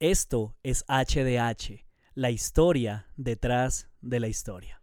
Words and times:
Esto 0.00 0.56
es 0.64 0.84
HDH, 0.88 1.86
la 2.14 2.32
historia 2.32 3.06
detrás 3.16 3.88
de 4.00 4.18
la 4.18 4.26
historia. 4.26 4.80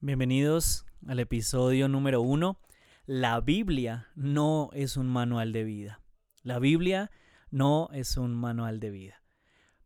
Bienvenidos 0.00 0.84
al 1.06 1.20
episodio 1.20 1.86
número 1.86 2.22
uno. 2.22 2.58
La 3.06 3.40
Biblia 3.40 4.08
no 4.16 4.70
es 4.72 4.96
un 4.96 5.06
manual 5.06 5.52
de 5.52 5.62
vida. 5.62 6.00
La 6.42 6.58
Biblia 6.58 7.12
no 7.52 7.88
es 7.92 8.16
un 8.16 8.34
manual 8.34 8.80
de 8.80 8.90
vida. 8.90 9.22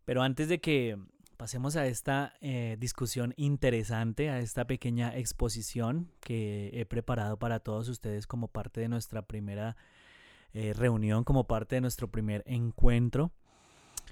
Pero 0.06 0.22
antes 0.22 0.48
de 0.48 0.62
que 0.62 0.96
pasemos 1.42 1.74
a 1.74 1.88
esta 1.88 2.34
eh, 2.40 2.76
discusión 2.78 3.34
interesante, 3.36 4.30
a 4.30 4.38
esta 4.38 4.64
pequeña 4.64 5.18
exposición 5.18 6.08
que 6.20 6.70
he 6.72 6.86
preparado 6.86 7.36
para 7.36 7.58
todos 7.58 7.88
ustedes 7.88 8.28
como 8.28 8.46
parte 8.46 8.80
de 8.80 8.88
nuestra 8.88 9.22
primera 9.22 9.76
eh, 10.54 10.72
reunión, 10.72 11.24
como 11.24 11.48
parte 11.48 11.74
de 11.74 11.80
nuestro 11.80 12.06
primer 12.06 12.44
encuentro. 12.46 13.32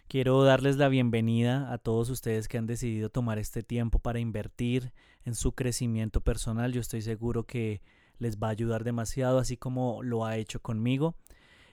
Quiero 0.08 0.42
darles 0.42 0.77
la 0.77 0.88
bienvenida 0.88 1.72
a 1.72 1.78
todos 1.78 2.10
ustedes 2.10 2.48
que 2.48 2.58
han 2.58 2.66
decidido 2.66 3.10
tomar 3.10 3.38
este 3.38 3.62
tiempo 3.62 4.00
para 4.00 4.19
invertir 4.19 4.92
en 5.24 5.36
su 5.36 5.52
crecimiento 5.52 6.22
personal. 6.22 6.72
Yo 6.72 6.80
estoy 6.80 7.00
seguro 7.00 7.47
que 7.47 7.80
les 8.19 8.38
va 8.38 8.48
a 8.48 8.50
ayudar 8.50 8.83
demasiado, 8.83 9.38
así 9.38 9.56
como 9.56 10.02
lo 10.02 10.27
ha 10.27 10.36
hecho 10.36 10.60
conmigo. 10.60 11.14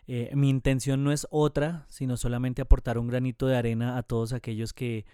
Eh, 0.06 0.30
mi 0.36 0.50
intención 0.50 1.04
no 1.04 1.12
es 1.12 1.26
otra, 1.32 1.88
sino 1.90 2.16
solamente 2.16 2.62
aportar 2.62 3.00
un 3.00 3.08
granito 3.08 3.48
de 3.48 3.58
arena 3.58 3.98
a 3.98 4.04
todos 4.04 4.34
aquellos 4.34 4.72
que 4.72 5.08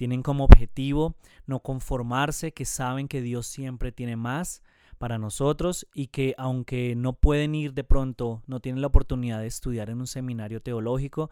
tienen 0.00 0.22
como 0.22 0.44
objetivo 0.44 1.14
no 1.44 1.60
conformarse, 1.60 2.52
que 2.52 2.64
saben 2.64 3.06
que 3.06 3.20
Dios 3.20 3.46
siempre 3.46 3.92
tiene 3.92 4.16
más 4.16 4.62
para 4.96 5.18
nosotros 5.18 5.86
y 5.92 6.06
que 6.06 6.34
aunque 6.38 6.94
no 6.96 7.12
pueden 7.12 7.54
ir 7.54 7.74
de 7.74 7.84
pronto, 7.84 8.42
no 8.46 8.60
tienen 8.60 8.80
la 8.80 8.86
oportunidad 8.86 9.40
de 9.40 9.48
estudiar 9.48 9.90
en 9.90 10.00
un 10.00 10.06
seminario 10.06 10.62
teológico, 10.62 11.28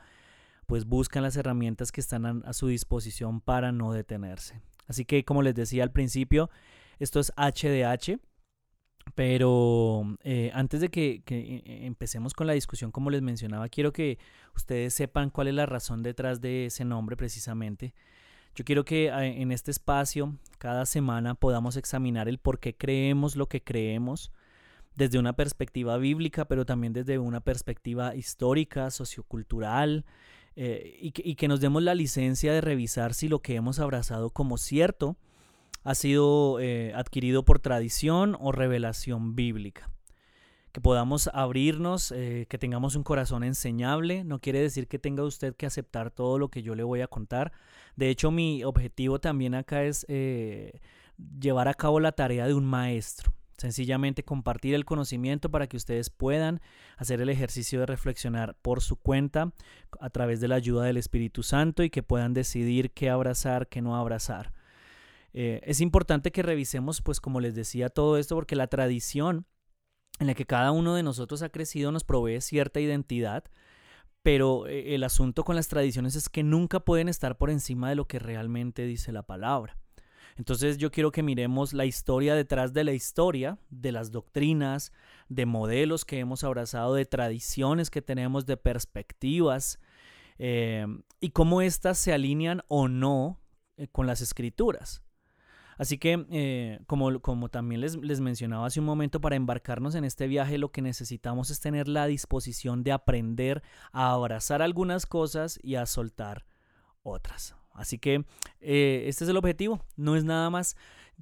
pues 0.66 0.84
buscan 0.84 1.22
las 1.22 1.34
herramientas 1.36 1.90
que 1.92 2.02
están 2.02 2.44
a, 2.44 2.52
su 2.52 2.66
disposición 2.66 3.40
para 3.40 3.72
no 3.72 3.90
detenerse. 3.94 4.60
Así 4.86 5.06
que 5.06 5.24
como 5.24 5.40
les 5.40 5.54
decía 5.54 5.82
al 5.82 5.90
principio, 5.90 6.50
esto 6.98 7.20
es 7.20 7.32
HDH, 7.38 8.20
pero 9.14 10.18
eh, 10.24 10.50
antes 10.52 10.82
de 10.82 10.90
que, 10.90 11.22
que, 11.24 11.38
eh, 11.38 11.86
empecemos 11.86 12.34
con 12.34 12.46
la 12.46 12.52
discusión, 12.52 12.90
como 12.90 13.08
les 13.08 13.22
mencionaba, 13.22 13.70
quiero 13.70 13.94
que 13.94 14.18
ustedes 14.54 14.92
sepan 14.92 15.30
cuál 15.30 15.48
es 15.48 15.54
la 15.54 15.64
razón 15.64 16.02
detrás 16.02 16.42
de 16.42 16.66
ese 16.66 16.84
nombre 16.84 17.16
precisamente. 17.16 17.94
Yo 18.54 18.64
quiero 18.64 18.84
que 18.84 19.10
ah, 19.10 19.24
en 19.24 19.52
este 19.52 19.70
espacio, 19.70 20.36
cada 20.58 20.86
semana, 20.86 21.34
podamos 21.34 21.76
examinar 21.76 22.28
el 22.28 22.38
por 22.38 22.58
qué 22.58 22.76
creemos 22.76 23.36
lo 23.36 23.48
que 23.48 23.62
creemos 23.62 24.32
desde 24.96 25.18
una 25.18 25.34
perspectiva 25.34 25.96
bíblica, 25.96 26.46
pero 26.46 26.66
también 26.66 26.92
desde 26.92 27.18
una 27.18 27.40
perspectiva 27.40 28.16
histórica, 28.16 28.90
sociocultural, 28.90 30.04
eh, 30.56 30.98
y, 31.00 31.12
que, 31.36 31.46
nos 31.46 31.60
demos 31.60 31.84
la 31.84 31.94
licencia 31.94 32.52
de 32.52 32.60
revisar 32.60 33.14
si 33.14 33.28
lo 33.28 33.38
que 33.40 33.54
hemos 33.54 33.78
abrazado 33.78 34.30
como 34.30 34.58
cierto 34.58 35.16
ha 35.84 35.94
sido 35.94 36.58
eh, 36.58 36.92
adquirido 36.96 37.44
por 37.44 37.60
tradición 37.60 38.36
o 38.40 38.50
revelación 38.50 39.36
bíblica 39.36 39.88
que 40.72 40.80
podamos 40.80 41.30
abrirnos, 41.32 42.12
eh, 42.12 42.46
que 42.48 42.58
tengamos 42.58 42.94
un 42.94 43.02
corazón 43.02 43.42
enseñable. 43.42 44.24
No 44.24 44.40
quiere 44.40 44.60
decir 44.60 44.86
que 44.86 44.98
tenga 44.98 45.22
usted 45.24 45.54
que 45.54 45.66
aceptar 45.66 46.10
todo 46.10 46.38
lo 46.38 46.48
que 46.50 46.62
yo 46.62 46.74
le 46.74 46.82
voy 46.82 47.00
a 47.00 47.06
contar. 47.06 47.52
De 47.98 48.10
hecho, 48.10 48.30
mi 48.30 48.62
objetivo 48.62 49.18
también 49.18 49.56
acá 49.56 49.82
es 49.82 50.06
eh, 50.08 50.78
llevar 51.40 51.66
a 51.66 51.74
cabo 51.74 51.98
la 51.98 52.12
tarea 52.12 52.46
de 52.46 52.54
un 52.54 52.64
maestro. 52.64 53.32
Sencillamente 53.56 54.22
compartir 54.22 54.76
el 54.76 54.84
conocimiento 54.84 55.50
para 55.50 55.66
que 55.66 55.76
ustedes 55.76 56.08
puedan 56.08 56.60
hacer 56.96 57.20
el 57.20 57.28
ejercicio 57.28 57.80
de 57.80 57.86
reflexionar 57.86 58.54
por 58.62 58.82
su 58.82 58.94
cuenta 58.94 59.52
a 59.98 60.10
través 60.10 60.38
de 60.38 60.46
la 60.46 60.54
ayuda 60.54 60.84
del 60.84 60.96
Espíritu 60.96 61.42
Santo 61.42 61.82
y 61.82 61.90
que 61.90 62.04
puedan 62.04 62.34
decidir 62.34 62.92
qué 62.92 63.10
abrazar, 63.10 63.66
qué 63.66 63.82
no 63.82 63.96
abrazar. 63.96 64.52
Eh, 65.32 65.60
es 65.64 65.80
importante 65.80 66.30
que 66.30 66.44
revisemos, 66.44 67.02
pues 67.02 67.18
como 67.18 67.40
les 67.40 67.56
decía, 67.56 67.88
todo 67.88 68.16
esto 68.16 68.36
porque 68.36 68.54
la 68.54 68.68
tradición 68.68 69.44
en 70.20 70.28
la 70.28 70.34
que 70.34 70.46
cada 70.46 70.70
uno 70.70 70.94
de 70.94 71.02
nosotros 71.02 71.42
ha 71.42 71.48
crecido 71.48 71.90
nos 71.90 72.04
provee 72.04 72.40
cierta 72.42 72.78
identidad, 72.78 73.42
pero 74.28 74.66
eh, 74.66 74.94
el 74.94 75.04
asunto 75.04 75.42
con 75.42 75.56
las 75.56 75.68
tradiciones 75.68 76.14
es 76.14 76.28
que 76.28 76.42
nunca 76.42 76.80
pueden 76.80 77.08
estar 77.08 77.38
por 77.38 77.48
encima 77.48 77.88
de 77.88 77.94
lo 77.94 78.06
que 78.06 78.18
realmente 78.18 78.84
dice 78.84 79.10
la 79.10 79.22
palabra. 79.22 79.78
Entonces 80.36 80.76
yo 80.76 80.90
quiero 80.90 81.12
que 81.12 81.22
miremos 81.22 81.72
la 81.72 81.86
historia 81.86 82.34
detrás 82.34 82.74
de 82.74 82.84
la 82.84 82.92
historia, 82.92 83.56
de 83.70 83.90
las 83.90 84.10
doctrinas, 84.10 84.92
de 85.30 85.46
modelos 85.46 86.04
que 86.04 86.18
hemos 86.18 86.44
abrazado, 86.44 86.92
de 86.92 87.06
tradiciones 87.06 87.88
que 87.88 88.02
tenemos, 88.02 88.44
de 88.44 88.58
perspectivas, 88.58 89.80
eh, 90.38 90.84
y 91.20 91.30
cómo 91.30 91.62
éstas 91.62 91.96
se 91.96 92.12
alinean 92.12 92.60
o 92.68 92.86
no 92.86 93.40
eh, 93.78 93.88
con 93.88 94.06
las 94.06 94.20
escrituras. 94.20 95.00
Así 95.78 95.96
que, 95.96 96.26
eh, 96.30 96.80
como, 96.86 97.20
como 97.20 97.48
también 97.48 97.80
les, 97.80 97.96
les 97.96 98.20
mencionaba 98.20 98.66
hace 98.66 98.80
un 98.80 98.86
momento, 98.86 99.20
para 99.20 99.36
embarcarnos 99.36 99.94
en 99.94 100.04
este 100.04 100.26
viaje 100.26 100.58
lo 100.58 100.70
que 100.70 100.82
necesitamos 100.82 101.50
es 101.50 101.60
tener 101.60 101.88
la 101.88 102.06
disposición 102.06 102.82
de 102.82 102.92
aprender 102.92 103.62
a 103.92 104.12
abrazar 104.12 104.60
algunas 104.60 105.06
cosas 105.06 105.58
y 105.62 105.76
a 105.76 105.86
soltar 105.86 106.44
otras. 107.02 107.54
Así 107.72 107.98
que 107.98 108.24
eh, 108.60 109.04
este 109.06 109.24
es 109.24 109.30
el 109.30 109.36
objetivo, 109.36 109.84
no 109.96 110.16
es 110.16 110.24
nada 110.24 110.50
más. 110.50 110.76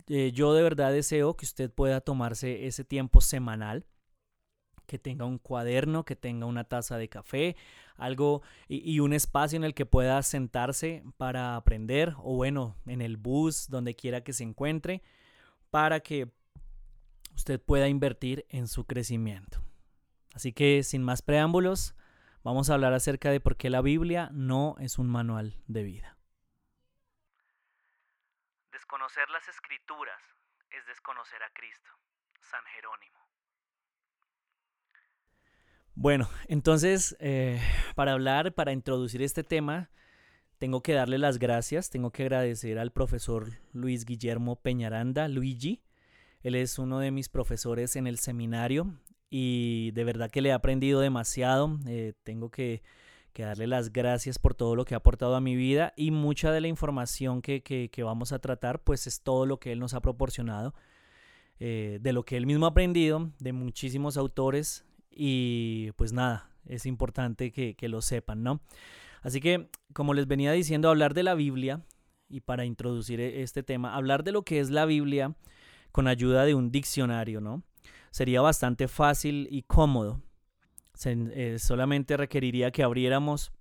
Eh, 0.09 0.33
yo 0.33 0.55
de 0.55 0.63
verdad 0.63 0.93
deseo 0.93 1.37
que 1.37 1.45
usted 1.45 1.71
pueda 1.71 2.01
tomarse 2.01 2.67
ese 2.67 2.85
tiempo 2.85 3.21
semanal 3.21 3.87
que 4.87 4.99
tenga 4.99 5.25
un 5.25 5.39
cuaderno, 5.39 6.05
que 6.05 6.17
tenga 6.17 6.47
una 6.47 6.65
taza 6.65 6.99
de 6.99 7.09
café, 7.09 7.57
algo 7.97 8.43
y, 8.69 9.01
un 9.01 9.13
espacio 9.13 9.57
en 9.57 9.65
el 9.65 9.75
que 9.75 9.87
pueda 9.87 10.23
sentarse 10.23 11.05
para 11.17 11.57
aprender 11.57 12.15
o 12.19 12.37
bueno, 12.37 12.77
en 12.87 13.03
el 13.03 13.17
bus, 13.17 13.69
donde 13.69 13.95
quiera 13.95 14.23
que 14.23 14.33
se 14.33 14.45
encuentre, 14.45 15.03
para 15.71 16.01
que 16.01 16.31
usted 17.35 17.61
pueda 17.61 17.89
invertir 17.89 18.47
en 18.49 18.69
su 18.69 18.87
crecimiento. 18.87 19.63
Así 20.35 20.53
que 20.53 20.83
sin 20.83 21.03
más 21.03 21.23
preámbulos, 21.23 21.95
vamos 22.43 22.71
a 22.71 22.75
hablar 22.75 22.93
acerca 22.93 23.31
de 23.31 23.41
por 23.41 23.57
qué 23.57 23.71
la 23.71 23.83
Biblia 23.83 24.31
no 24.33 24.77
es 24.79 24.99
un 24.99 25.09
manual 25.09 25.61
de 25.67 25.83
vida. 25.83 26.17
Desconocer 28.73 29.29
las 29.31 29.49
escrituras 29.49 30.21
es 30.71 30.87
desconocer 30.87 31.43
a 31.43 31.51
Cristo. 31.51 31.91
San 32.41 32.65
Jerónimo. 32.67 33.26
Bueno, 35.99 36.29
entonces, 36.49 37.17
eh, 37.21 37.59
para 37.95 38.13
hablar, 38.13 38.53
para 38.53 38.75
introducir 38.75 39.23
este 39.23 39.43
tema, 39.43 39.89
tengo 40.59 40.83
que 40.83 40.93
darle 40.93 41.17
las 41.17 41.39
gracias, 41.39 41.89
tengo 41.89 42.11
que 42.11 42.25
agradecer 42.25 42.79
al 42.79 42.93
profesor 42.93 43.49
Luis 43.73 44.05
Guillermo 44.05 44.57
Peñaranda, 44.57 45.27
Luigi. 45.27 45.81
Él 46.43 46.55
es 46.55 46.79
uno 46.79 46.99
de 46.99 47.13
mis 47.13 47.31
profesores 47.31 47.97
en 47.97 48.07
el 48.07 48.19
seminario 48.19 48.95
y 49.31 49.91
de 49.93 50.05
verdad 50.05 50.31
que 50.31 50.43
le 50.43 50.51
he 50.51 50.53
aprendido 50.53 51.01
demasiado. 51.01 51.79
Eh, 51.87 52.13
tengo 52.25 52.51
que, 52.51 52.83
darle 53.35 53.67
las 53.67 53.91
gracias 53.91 54.39
por 54.39 54.55
todo 54.55 54.77
lo 54.77 54.85
que 54.85 54.95
ha 54.95 54.99
aportado 54.99 55.35
a 55.35 55.41
mi 55.41 55.57
vida 55.57 55.95
y 55.97 56.11
mucha 56.11 56.53
de 56.53 56.61
la 56.61 56.69
información 56.69 57.41
que, 57.41 57.63
que, 57.63 58.03
vamos 58.03 58.33
a 58.33 58.39
tratar 58.39 58.83
pues 58.83 59.07
es 59.07 59.23
todo 59.23 59.47
lo 59.47 59.59
que 59.61 59.73
él 59.73 59.79
nos 59.79 59.95
ha 59.95 60.03
proporcionado. 60.03 60.75
Eh, 61.59 61.99
de 62.03 62.13
lo 62.13 62.23
que 62.23 62.37
él 62.37 62.45
mismo 62.45 62.67
ha 62.67 62.71
aprendido, 62.71 63.31
de 63.39 63.55
muchísimos 63.55 64.19
autores 64.19 64.86
y 65.17 65.93
pues 65.97 66.13
nada, 66.13 66.51
es 66.67 66.87
importante 66.87 67.51
que, 67.51 67.89
lo 67.89 68.03
sepan, 68.03 68.43
¿no? 68.43 68.61
Así 69.23 69.41
que, 69.41 69.71
como 69.93 70.15
les 70.15 70.27
venía 70.27 70.53
diciendo, 70.53 70.91
hablar 70.91 71.15
de 71.15 71.23
la 71.23 71.35
Biblia, 71.35 71.83
y 72.29 72.41
para 72.41 72.65
introducir 72.65 73.21
e, 73.21 73.43
este 73.43 73.63
tema, 73.63 73.95
hablar 73.95 74.25
de 74.25 74.33
lo 74.33 74.43
que 74.43 74.61
es 74.61 74.71
la 74.71 74.85
Biblia 74.85 75.35
con 75.91 76.09
ayuda 76.09 76.45
de 76.45 76.55
un 76.55 76.71
diccionario, 76.71 77.41
¿no? 77.41 77.63
Sería 78.11 78.41
bastante 78.41 78.89
fácil 78.89 79.49
y 79.51 79.63
cómodo. 79.63 80.21
Eh, 81.05 81.59
solamente 81.59 82.17
requeriría 82.17 82.71
que 82.71 82.83
abriéramos 82.83 83.53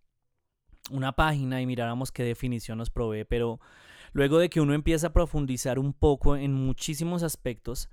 una 0.91 1.13
página 1.13 1.61
y 1.61 1.65
miráramos 1.65 2.11
qué 2.11 2.23
definición 2.23 2.77
nos 2.77 2.89
provee, 2.89 3.25
pero 3.25 3.59
luego 4.13 4.39
de 4.39 4.49
que 4.49 4.61
uno 4.61 4.73
empieza 4.73 5.07
a 5.07 5.13
profundizar 5.13 5.79
un 5.79 5.93
poco 5.93 6.35
en 6.35 6.53
muchísimos 6.53 7.23
aspectos, 7.23 7.89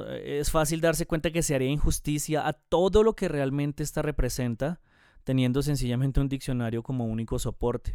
es 0.00 0.50
fácil 0.50 0.80
darse 0.80 1.06
cuenta 1.06 1.30
que 1.30 1.42
se 1.42 1.54
haría 1.54 1.68
injusticia 1.68 2.46
a 2.46 2.52
todo 2.52 3.02
lo 3.02 3.14
que 3.14 3.28
realmente 3.28 3.82
esta 3.82 4.02
representa, 4.02 4.80
teniendo 5.24 5.62
sencillamente 5.62 6.20
un 6.20 6.28
diccionario 6.28 6.82
como 6.82 7.06
único 7.06 7.38
soporte. 7.38 7.94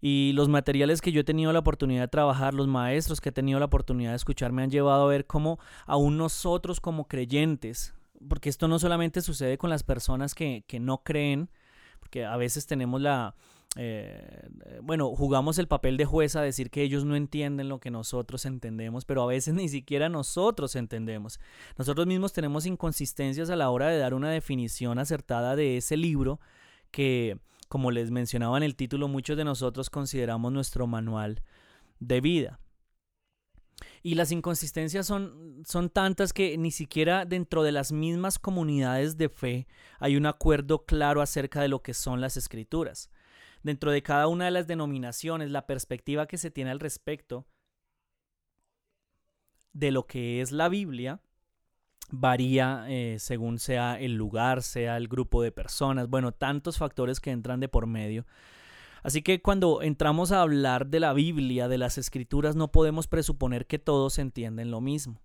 Y 0.00 0.32
los 0.34 0.48
materiales 0.48 1.00
que 1.00 1.12
yo 1.12 1.22
he 1.22 1.24
tenido 1.24 1.52
la 1.52 1.58
oportunidad 1.58 2.02
de 2.02 2.08
trabajar, 2.08 2.54
los 2.54 2.68
maestros 2.68 3.20
que 3.20 3.30
he 3.30 3.32
tenido 3.32 3.58
la 3.58 3.66
oportunidad 3.66 4.10
de 4.10 4.16
escuchar, 4.16 4.52
me 4.52 4.62
han 4.62 4.70
llevado 4.70 5.04
a 5.04 5.08
ver 5.08 5.26
cómo 5.26 5.58
aún 5.86 6.16
nosotros 6.18 6.80
como 6.80 7.08
creyentes, 7.08 7.94
porque 8.28 8.48
esto 8.48 8.68
no 8.68 8.78
solamente 8.78 9.22
sucede 9.22 9.58
con 9.58 9.70
las 9.70 9.82
personas 9.82 10.34
que, 10.34 10.64
que 10.66 10.80
no 10.80 11.02
creen, 11.02 11.50
porque 11.98 12.24
a 12.24 12.36
veces 12.36 12.66
tenemos 12.66 13.00
la, 13.00 13.34
eh, 13.76 14.48
bueno, 14.82 15.14
jugamos 15.14 15.58
el 15.58 15.68
papel 15.68 15.98
de 15.98 16.06
juez 16.06 16.34
a 16.34 16.40
decir 16.40 16.70
que 16.70 16.82
ellos 16.82 17.04
no 17.04 17.14
entienden 17.14 17.68
lo 17.68 17.78
que 17.78 17.90
nosotros 17.90 18.46
entendemos, 18.46 19.04
pero 19.04 19.22
a 19.22 19.26
veces 19.26 19.54
ni 19.54 19.68
siquiera 19.68 20.08
nosotros 20.08 20.74
entendemos. 20.76 21.38
Nosotros 21.76 22.06
mismos 22.06 22.32
tenemos 22.32 22.66
inconsistencias 22.66 23.50
a 23.50 23.56
la 23.56 23.70
hora 23.70 23.88
de 23.88 23.98
dar 23.98 24.14
una 24.14 24.30
definición 24.30 24.98
acertada 24.98 25.56
de 25.56 25.76
ese 25.76 25.96
libro 25.96 26.40
que, 26.90 27.38
como 27.68 27.90
les 27.90 28.10
mencionaba 28.10 28.56
en 28.56 28.62
el 28.62 28.76
título, 28.76 29.08
muchos 29.08 29.36
de 29.36 29.44
nosotros 29.44 29.90
consideramos 29.90 30.52
nuestro 30.52 30.86
manual 30.86 31.42
de 32.00 32.20
vida. 32.20 32.60
Y 34.02 34.14
las 34.14 34.32
inconsistencias 34.32 35.06
son, 35.06 35.62
son 35.66 35.90
tantas 35.90 36.32
que 36.32 36.56
ni 36.56 36.70
siquiera 36.70 37.26
dentro 37.26 37.62
de 37.62 37.72
las 37.72 37.92
mismas 37.92 38.38
comunidades 38.38 39.18
de 39.18 39.28
fe 39.28 39.66
hay 39.98 40.16
un 40.16 40.24
acuerdo 40.24 40.86
claro 40.86 41.20
acerca 41.20 41.60
de 41.60 41.68
lo 41.68 41.82
que 41.82 41.92
son 41.92 42.22
las 42.22 42.38
escrituras. 42.38 43.10
Dentro 43.62 43.90
de 43.90 44.02
cada 44.02 44.28
una 44.28 44.46
de 44.46 44.50
las 44.50 44.66
denominaciones, 44.66 45.50
la 45.50 45.66
perspectiva 45.66 46.26
que 46.26 46.38
se 46.38 46.50
tiene 46.50 46.70
al 46.70 46.80
respecto 46.80 47.46
de 49.72 49.90
lo 49.90 50.06
que 50.06 50.40
es 50.40 50.52
la 50.52 50.68
Biblia 50.68 51.20
varía 52.10 52.86
eh, 52.88 53.16
según 53.18 53.58
sea 53.58 54.00
el 54.00 54.14
lugar, 54.14 54.62
sea 54.62 54.96
el 54.96 55.08
grupo 55.08 55.42
de 55.42 55.52
personas, 55.52 56.08
bueno, 56.08 56.32
tantos 56.32 56.78
factores 56.78 57.20
que 57.20 57.30
entran 57.30 57.60
de 57.60 57.68
por 57.68 57.86
medio. 57.86 58.26
Así 59.02 59.22
que 59.22 59.40
cuando 59.40 59.82
entramos 59.82 60.32
a 60.32 60.40
hablar 60.40 60.86
de 60.88 61.00
la 61.00 61.12
Biblia, 61.12 61.68
de 61.68 61.78
las 61.78 61.98
escrituras, 61.98 62.56
no 62.56 62.72
podemos 62.72 63.06
presuponer 63.06 63.66
que 63.66 63.78
todos 63.78 64.18
entienden 64.18 64.70
lo 64.70 64.80
mismo. 64.80 65.20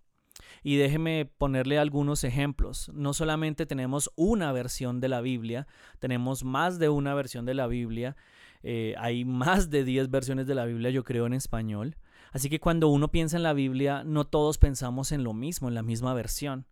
Y 0.64 0.78
déjeme 0.78 1.26
ponerle 1.38 1.80
algunos 1.80 2.24
ejemplos. 2.24 2.92
No 2.94 3.14
solamente 3.14 3.66
tenemos 3.66 4.12
una 4.16 4.52
versión 4.52 5.00
de 5.00 5.10
la 5.10 5.22
Biblia, 5.22 5.68
tenemos 6.00 6.44
más 6.44 6.80
de 6.80 6.90
una 6.90 7.14
versión 7.14 7.46
de 7.46 7.54
la 7.54 7.68
Biblia. 7.68 8.16
Eh, 8.64 8.96
hay 8.98 9.26
más 9.26 9.70
de 9.70 9.84
10 9.84 10.10
versiones 10.10 10.48
de 10.48 10.56
la 10.56 10.66
Biblia, 10.66 10.90
yo 10.92 11.04
creo, 11.04 11.26
en 11.26 11.34
español. 11.34 11.96
Así 12.32 12.50
que 12.50 12.60
cuando 12.60 12.88
uno 12.88 13.10
piensa 13.12 13.38
en 13.38 13.44
la 13.44 13.54
Biblia, 13.54 14.04
no 14.06 14.26
todos 14.26 14.58
pensamos 14.58 15.12
en 15.12 15.24
lo 15.24 15.34
mismo, 15.34 15.68
en 15.68 15.76
la 15.76 15.84
misma 15.84 16.14
versión. 16.14 16.66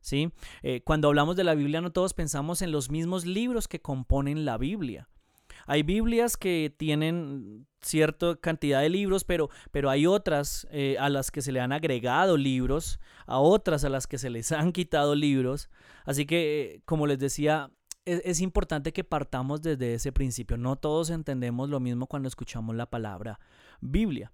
¿sí? 0.00 0.32
Eh, 0.62 0.82
cuando 0.84 1.08
hablamos 1.08 1.36
de 1.36 1.44
la 1.44 1.54
Biblia, 1.54 1.80
no 1.80 1.92
todos 1.92 2.14
pensamos 2.14 2.62
en 2.62 2.70
los 2.70 2.90
mismos 2.90 3.26
libros 3.26 3.68
que 3.68 3.80
componen 3.80 4.44
la 4.44 4.58
Biblia. 4.58 5.08
Hay 5.66 5.82
Biblias 5.82 6.36
que 6.36 6.74
tienen 6.76 7.66
cierta 7.80 8.36
cantidad 8.36 8.80
de 8.80 8.88
libros, 8.88 9.24
pero, 9.24 9.50
pero 9.70 9.90
hay 9.90 10.06
otras 10.06 10.66
eh, 10.70 10.96
a 10.98 11.08
las 11.08 11.30
que 11.30 11.42
se 11.42 11.52
le 11.52 11.60
han 11.60 11.72
agregado 11.72 12.36
libros, 12.36 13.00
a 13.26 13.38
otras 13.38 13.84
a 13.84 13.88
las 13.88 14.06
que 14.06 14.18
se 14.18 14.30
les 14.30 14.52
han 14.52 14.72
quitado 14.72 15.14
libros. 15.14 15.70
Así 16.04 16.26
que, 16.26 16.74
eh, 16.74 16.82
como 16.84 17.06
les 17.06 17.18
decía, 17.18 17.70
es, 18.04 18.22
es, 18.24 18.40
importante 18.40 18.92
que 18.92 19.04
partamos 19.04 19.62
desde 19.62 19.94
ese 19.94 20.12
principio. 20.12 20.56
No 20.56 20.76
todos 20.76 21.10
entendemos 21.10 21.68
lo 21.68 21.80
mismo 21.80 22.06
cuando 22.06 22.28
escuchamos 22.28 22.76
la 22.76 22.86
palabra 22.86 23.40
Biblia. 23.80 24.32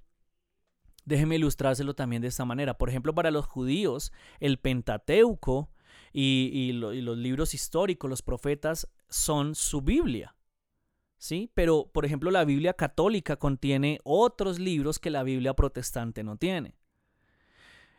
Déjeme 1.05 1.37
ilustrárselo 1.37 1.95
también 1.95 2.23
de 2.23 2.29
esta 2.29 2.45
manera. 2.45 2.79
Por 2.79 2.89
ejemplo, 2.89 3.15
para 3.15 3.31
los 3.31 3.47
judíos, 3.47 4.13
el 4.39 4.59
Pentateuco 4.59 5.71
y, 6.13 6.51
y 6.53 6.73
los 6.73 7.17
libros 7.17 7.55
históricos, 7.55 8.09
los 8.09 8.23
profetas, 8.23 8.89
son 9.09 9.55
su 9.55 9.81
Biblia. 9.81 10.35
¿Sí? 11.23 11.51
Pero, 11.55 11.89
por 11.93 12.05
ejemplo, 12.05 12.33
la 12.33 12.45
Biblia 12.45 12.75
católica 12.75 13.37
contiene 13.37 14.01
otros 14.03 14.59
libros 14.59 14.99
que 14.99 15.11
la 15.11 15.23
Biblia 15.23 15.55
protestante 15.55 16.25
no 16.25 16.37
tiene. 16.37 16.75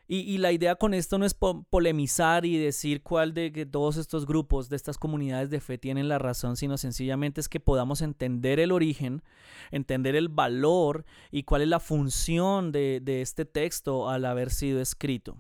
Y, 0.06 0.38
la 0.40 0.52
idea 0.52 0.76
con 0.76 0.94
esto 0.94 1.18
no 1.18 1.26
es 1.26 1.34
po 1.34 1.64
polemizar 1.70 2.46
y 2.46 2.58
decir 2.58 3.02
cuál 3.02 3.34
de 3.34 3.66
todos 3.66 3.96
estos 3.96 4.28
grupos, 4.28 4.68
de 4.68 4.76
estas 4.76 4.98
comunidades 4.98 5.50
de 5.50 5.62
fe 5.62 5.78
tienen 5.78 6.10
la 6.10 6.20
razón, 6.20 6.58
sino 6.58 6.78
sencillamente 6.78 7.40
es 7.40 7.48
que 7.48 7.62
podamos 7.62 8.02
entender 8.02 8.60
el 8.60 8.74
origen, 8.74 9.24
entender 9.72 10.18
el 10.18 10.28
valor 10.28 11.06
y 11.32 11.44
cuál 11.44 11.62
es 11.62 11.70
la 11.70 11.80
función 11.80 12.74
de 12.74 13.22
este 13.22 13.46
texto 13.46 14.10
al 14.10 14.26
haber 14.26 14.52
sido 14.52 14.82
escrito. 14.82 15.38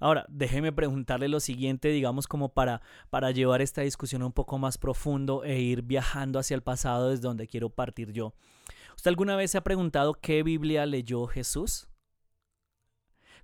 Ahora, 0.00 0.24
déjeme 0.28 0.72
preguntarle 0.72 1.28
lo 1.28 1.40
siguiente, 1.40 1.88
digamos, 1.88 2.26
como 2.26 2.48
para, 2.48 2.80
para 3.10 3.30
llevar 3.30 3.60
esta 3.60 3.82
discusión 3.82 4.22
un 4.22 4.32
poco 4.32 4.58
más 4.58 4.78
profundo 4.78 5.44
e 5.44 5.60
ir 5.60 5.82
viajando 5.82 6.38
hacia 6.38 6.54
el 6.54 6.62
pasado 6.62 7.10
desde 7.10 7.28
donde 7.28 7.46
quiero 7.46 7.68
partir 7.68 8.12
yo. 8.12 8.32
¿Usted 8.96 9.10
alguna 9.10 9.36
vez 9.36 9.50
se 9.50 9.58
ha 9.58 9.62
preguntado 9.64 10.14
qué 10.14 10.42
Biblia 10.42 10.86
leyó 10.86 11.26
Jesús? 11.26 11.86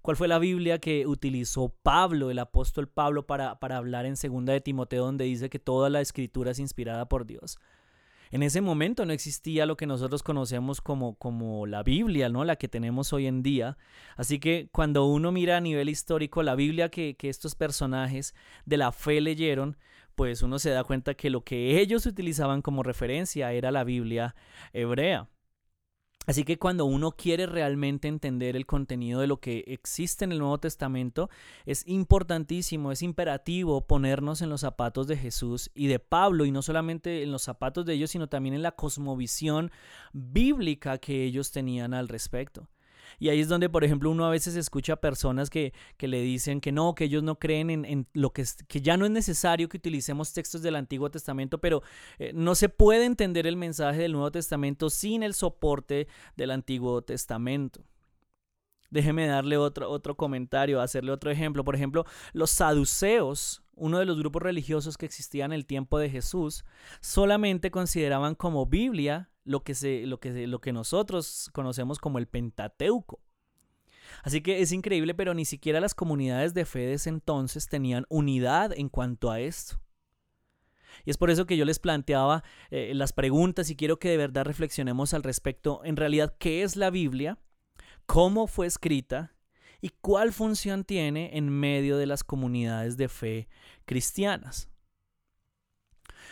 ¿Cuál 0.00 0.16
fue 0.16 0.28
la 0.28 0.38
Biblia 0.38 0.78
que 0.78 1.06
utilizó 1.06 1.74
Pablo, 1.82 2.30
el 2.30 2.38
apóstol 2.38 2.88
Pablo, 2.88 3.26
para, 3.26 3.58
para 3.58 3.76
hablar 3.76 4.06
en 4.06 4.16
segunda 4.16 4.52
de 4.52 4.60
Timoteo, 4.60 5.04
donde 5.04 5.24
dice 5.24 5.50
que 5.50 5.58
toda 5.58 5.90
la 5.90 6.00
escritura 6.00 6.52
es 6.52 6.58
inspirada 6.58 7.08
por 7.08 7.26
Dios? 7.26 7.58
En 8.30 8.42
ese 8.42 8.60
momento 8.60 9.06
no 9.06 9.12
existía 9.12 9.66
lo 9.66 9.76
que 9.76 9.86
nosotros 9.86 10.22
conocemos 10.22 10.80
como, 10.80 11.14
como 11.14 11.66
la 11.66 11.82
Biblia, 11.82 12.28
¿no? 12.28 12.44
La 12.44 12.56
que 12.56 12.68
tenemos 12.68 13.12
hoy 13.12 13.26
en 13.26 13.42
día. 13.42 13.78
Así 14.16 14.38
que 14.38 14.68
cuando 14.72 15.06
uno 15.06 15.32
mira 15.32 15.56
a 15.56 15.60
nivel 15.60 15.88
histórico 15.88 16.42
la 16.42 16.54
Biblia 16.54 16.88
que, 16.88 17.16
que 17.16 17.28
estos 17.28 17.54
personajes 17.54 18.34
de 18.64 18.76
la 18.76 18.92
fe 18.92 19.20
leyeron, 19.20 19.76
pues 20.16 20.42
uno 20.42 20.58
se 20.58 20.70
da 20.70 20.82
cuenta 20.82 21.14
que 21.14 21.30
lo 21.30 21.44
que 21.44 21.80
ellos 21.80 22.06
utilizaban 22.06 22.62
como 22.62 22.82
referencia 22.82 23.52
era 23.52 23.70
la 23.70 23.84
Biblia 23.84 24.34
hebrea. 24.72 25.28
Así 26.26 26.44
que 26.44 26.58
cuando 26.58 26.84
uno 26.84 27.12
quiere 27.12 27.46
realmente 27.46 28.08
entender 28.08 28.56
el 28.56 28.66
contenido 28.66 29.20
de 29.20 29.28
lo 29.28 29.40
que 29.40 29.64
existe 29.68 30.24
en 30.24 30.32
el 30.32 30.40
Nuevo 30.40 30.58
Testamento, 30.58 31.30
es 31.64 31.86
importantísimo, 31.86 32.90
es 32.90 33.02
imperativo 33.02 33.86
ponernos 33.86 34.42
en 34.42 34.50
los 34.50 34.62
zapatos 34.62 35.06
de 35.06 35.16
Jesús 35.16 35.70
y 35.74 35.86
de 35.86 36.00
Pablo, 36.00 36.44
y 36.44 36.50
no 36.50 36.62
solamente 36.62 37.22
en 37.22 37.30
los 37.30 37.42
zapatos 37.42 37.86
de 37.86 37.94
ellos, 37.94 38.10
sino 38.10 38.28
también 38.28 38.54
en 38.54 38.62
la 38.62 38.72
cosmovisión 38.72 39.70
bíblica 40.12 40.98
que 40.98 41.22
ellos 41.22 41.52
tenían 41.52 41.94
al 41.94 42.08
respecto. 42.08 42.68
Y 43.18 43.28
ahí 43.28 43.40
es 43.40 43.48
donde, 43.48 43.68
por 43.68 43.84
ejemplo, 43.84 44.10
uno 44.10 44.24
a 44.24 44.30
veces 44.30 44.56
escucha 44.56 44.96
personas 44.96 45.50
que, 45.50 45.72
que 45.96 46.08
le 46.08 46.20
dicen 46.20 46.60
que 46.60 46.72
no, 46.72 46.94
que 46.94 47.04
ellos 47.04 47.22
no 47.22 47.38
creen 47.38 47.70
en, 47.70 47.84
en, 47.84 48.06
lo 48.12 48.32
que, 48.32 48.44
que 48.68 48.80
ya 48.80 48.96
no 48.96 49.04
es 49.04 49.10
necesario 49.10 49.68
que 49.68 49.76
utilicemos 49.76 50.32
textos 50.32 50.62
del 50.62 50.76
Antiguo 50.76 51.10
Testamento, 51.10 51.58
pero 51.58 51.82
eh, 52.18 52.32
no 52.34 52.54
se 52.54 52.68
puede 52.68 53.04
entender 53.04 53.46
el 53.46 53.56
mensaje 53.56 54.02
del 54.02 54.12
Nuevo 54.12 54.30
Testamento 54.30 54.90
sin 54.90 55.22
el 55.22 55.34
soporte 55.34 56.08
del 56.36 56.50
Antiguo 56.50 57.02
Testamento. 57.02 57.84
Déjeme 58.90 59.26
darle 59.26 59.56
otro, 59.56 59.90
otro 59.90 60.16
comentario, 60.16 60.80
hacerle 60.80 61.12
otro 61.12 61.30
ejemplo. 61.30 61.64
Por 61.64 61.74
ejemplo, 61.74 62.04
los 62.32 62.50
saduceos, 62.50 63.62
uno 63.74 63.98
de 63.98 64.06
los 64.06 64.18
grupos 64.18 64.42
religiosos 64.42 64.96
que 64.96 65.06
existían 65.06 65.52
en 65.52 65.56
el 65.56 65.66
tiempo 65.66 65.98
de 65.98 66.08
Jesús, 66.08 66.64
solamente 67.00 67.70
consideraban 67.70 68.34
como 68.34 68.66
Biblia 68.66 69.30
lo 69.46 69.62
que, 69.62 69.74
se, 69.74 70.06
lo 70.06 70.20
que, 70.20 70.46
lo 70.46 70.60
que 70.60 70.72
nosotros 70.72 71.50
conocemos 71.52 71.98
como 71.98 72.18
el 72.18 72.26
Pentateuco. 72.26 73.20
Así 74.22 74.40
que 74.40 74.60
es 74.60 74.72
increíble, 74.72 75.14
pero 75.14 75.34
ni 75.34 75.44
siquiera 75.44 75.80
las 75.80 75.94
comunidades 75.94 76.54
de 76.54 76.64
fe 76.64 76.80
de 76.80 76.94
ese 76.94 77.08
entonces 77.08 77.68
tenían 77.68 78.06
unidad 78.08 78.72
en 78.76 78.88
cuanto 78.88 79.30
a 79.30 79.40
esto. 79.40 79.80
Y 81.04 81.10
es 81.10 81.18
por 81.18 81.30
eso 81.30 81.46
que 81.46 81.56
yo 81.56 81.64
les 81.64 81.78
planteaba 81.78 82.42
eh, 82.70 82.92
las 82.94 83.12
preguntas 83.12 83.70
y 83.70 83.76
quiero 83.76 83.98
que 83.98 84.08
de 84.08 84.16
verdad 84.16 84.44
reflexionemos 84.44 85.14
al 85.14 85.22
respecto. 85.22 85.80
En 85.84 85.96
realidad, 85.96 86.34
¿qué 86.38 86.62
es 86.62 86.76
la 86.76 86.90
Biblia? 86.90 87.38
¿Cómo 88.06 88.46
fue 88.46 88.66
escrita? 88.66 89.34
¿Y 89.80 89.90
cuál 90.00 90.32
función 90.32 90.84
tiene 90.84 91.36
en 91.36 91.48
medio 91.48 91.96
de 91.96 92.06
las 92.06 92.24
comunidades 92.24 92.96
de 92.96 93.08
fe 93.08 93.48
cristianas? 93.84 94.70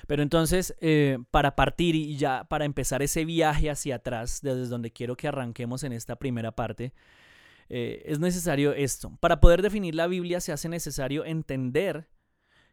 Pero 0.07 0.23
entonces, 0.23 0.75
eh, 0.81 1.19
para 1.31 1.57
partir 1.57 1.95
y 1.95 2.17
ya 2.17 2.45
para 2.45 2.65
empezar 2.65 3.03
ese 3.03 3.25
viaje 3.25 3.71
hacia 3.71 3.97
atrás, 3.97 4.41
desde 4.43 4.67
donde 4.67 4.91
quiero 4.91 5.17
que 5.17 5.29
arranquemos 5.29 5.85
en 5.85 5.93
esta 5.93 6.17
primera 6.17 6.53
parte, 6.53 6.93
eh, 7.69 8.03
es 8.07 8.19
necesario 8.19 8.73
esto. 8.73 9.17
Para 9.21 9.41
poder 9.41 9.63
definir 9.63 9.95
la 9.95 10.07
Biblia 10.07 10.41
se 10.41 10.53
hace 10.53 10.69
necesario 10.69 11.25
entender 11.25 12.09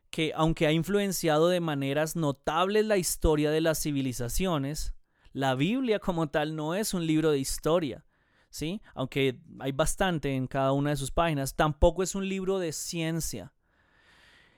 que 0.09 0.33
aunque 0.35 0.67
ha 0.67 0.71
influenciado 0.71 1.47
de 1.47 1.61
maneras 1.61 2.15
notables 2.15 2.85
la 2.85 2.97
historia 2.97 3.49
de 3.49 3.61
las 3.61 3.81
civilizaciones, 3.81 4.93
la 5.31 5.55
Biblia 5.55 5.99
como 5.99 6.29
tal 6.29 6.55
no 6.55 6.75
es 6.75 6.93
un 6.93 7.07
libro 7.07 7.31
de 7.31 7.39
historia. 7.39 8.05
¿Sí? 8.49 8.81
Aunque 8.95 9.39
hay 9.59 9.71
bastante 9.71 10.35
en 10.35 10.45
cada 10.45 10.73
una 10.73 10.89
de 10.89 10.97
sus 10.97 11.09
páginas, 11.09 11.55
tampoco 11.55 12.03
es 12.03 12.15
un 12.15 12.27
libro 12.27 12.59
de 12.59 12.73
ciencia. 12.73 13.53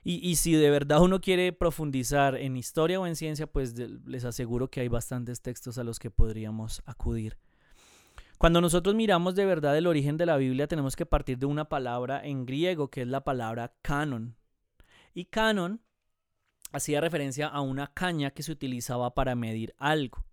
Y, 0.06 0.36
si 0.36 0.52
de 0.52 0.68
verdad 0.68 1.00
uno 1.00 1.18
quiere 1.18 1.54
profundizar 1.54 2.36
en 2.36 2.58
historia 2.58 3.00
o 3.00 3.06
en 3.06 3.16
ciencia, 3.16 3.46
pues 3.46 3.74
les 3.78 4.26
aseguro 4.26 4.68
que 4.68 4.80
hay 4.80 4.88
bastantes 4.88 5.40
textos 5.40 5.78
a 5.78 5.84
los 5.84 5.98
que 5.98 6.10
podríamos 6.10 6.82
acudir. 6.84 7.38
Cuando 8.36 8.60
nosotros 8.60 8.94
miramos 8.94 9.34
de 9.34 9.46
verdad 9.46 9.78
el 9.78 9.86
origen 9.86 10.18
de 10.18 10.26
la 10.26 10.36
Biblia, 10.36 10.66
tenemos 10.66 10.94
que 10.94 11.06
partir 11.06 11.38
de 11.38 11.46
una 11.46 11.70
palabra 11.70 12.22
en 12.22 12.44
griego, 12.44 12.90
que 12.90 13.00
es 13.00 13.08
la 13.08 13.24
palabra 13.24 13.72
canon. 13.80 14.36
Y 15.14 15.24
canon 15.24 15.80
hacía 16.72 17.00
referencia 17.00 17.48
a 17.48 17.62
una 17.62 17.86
caña 17.86 18.30
que 18.30 18.42
se 18.42 18.52
utilizaba 18.52 19.14
para 19.14 19.34
medir 19.34 19.74
algo. 19.78 20.26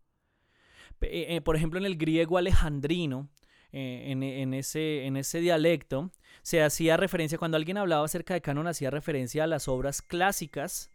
Eh, 1.00 1.40
por 1.40 1.56
ejemplo, 1.56 1.80
en 1.80 1.86
el 1.86 1.98
griego 1.98 2.38
alejandrino, 2.38 3.30
eh, 3.74 4.50
ese, 4.54 5.06
en 5.06 5.18
ese 5.18 5.40
dialecto, 5.40 6.12
se 6.42 6.64
hacía 6.64 6.98
referencia, 6.98 7.38
cuando 7.38 7.58
alguien 7.58 7.78
hablaba 7.78 8.06
acerca 8.06 8.34
de 8.34 8.42
canon, 8.42 8.68
hacía 8.68 8.90
referencia 8.90 9.44
a 9.44 9.48
las 9.48 9.68
obras 9.68 10.02
clásicas 10.02 10.92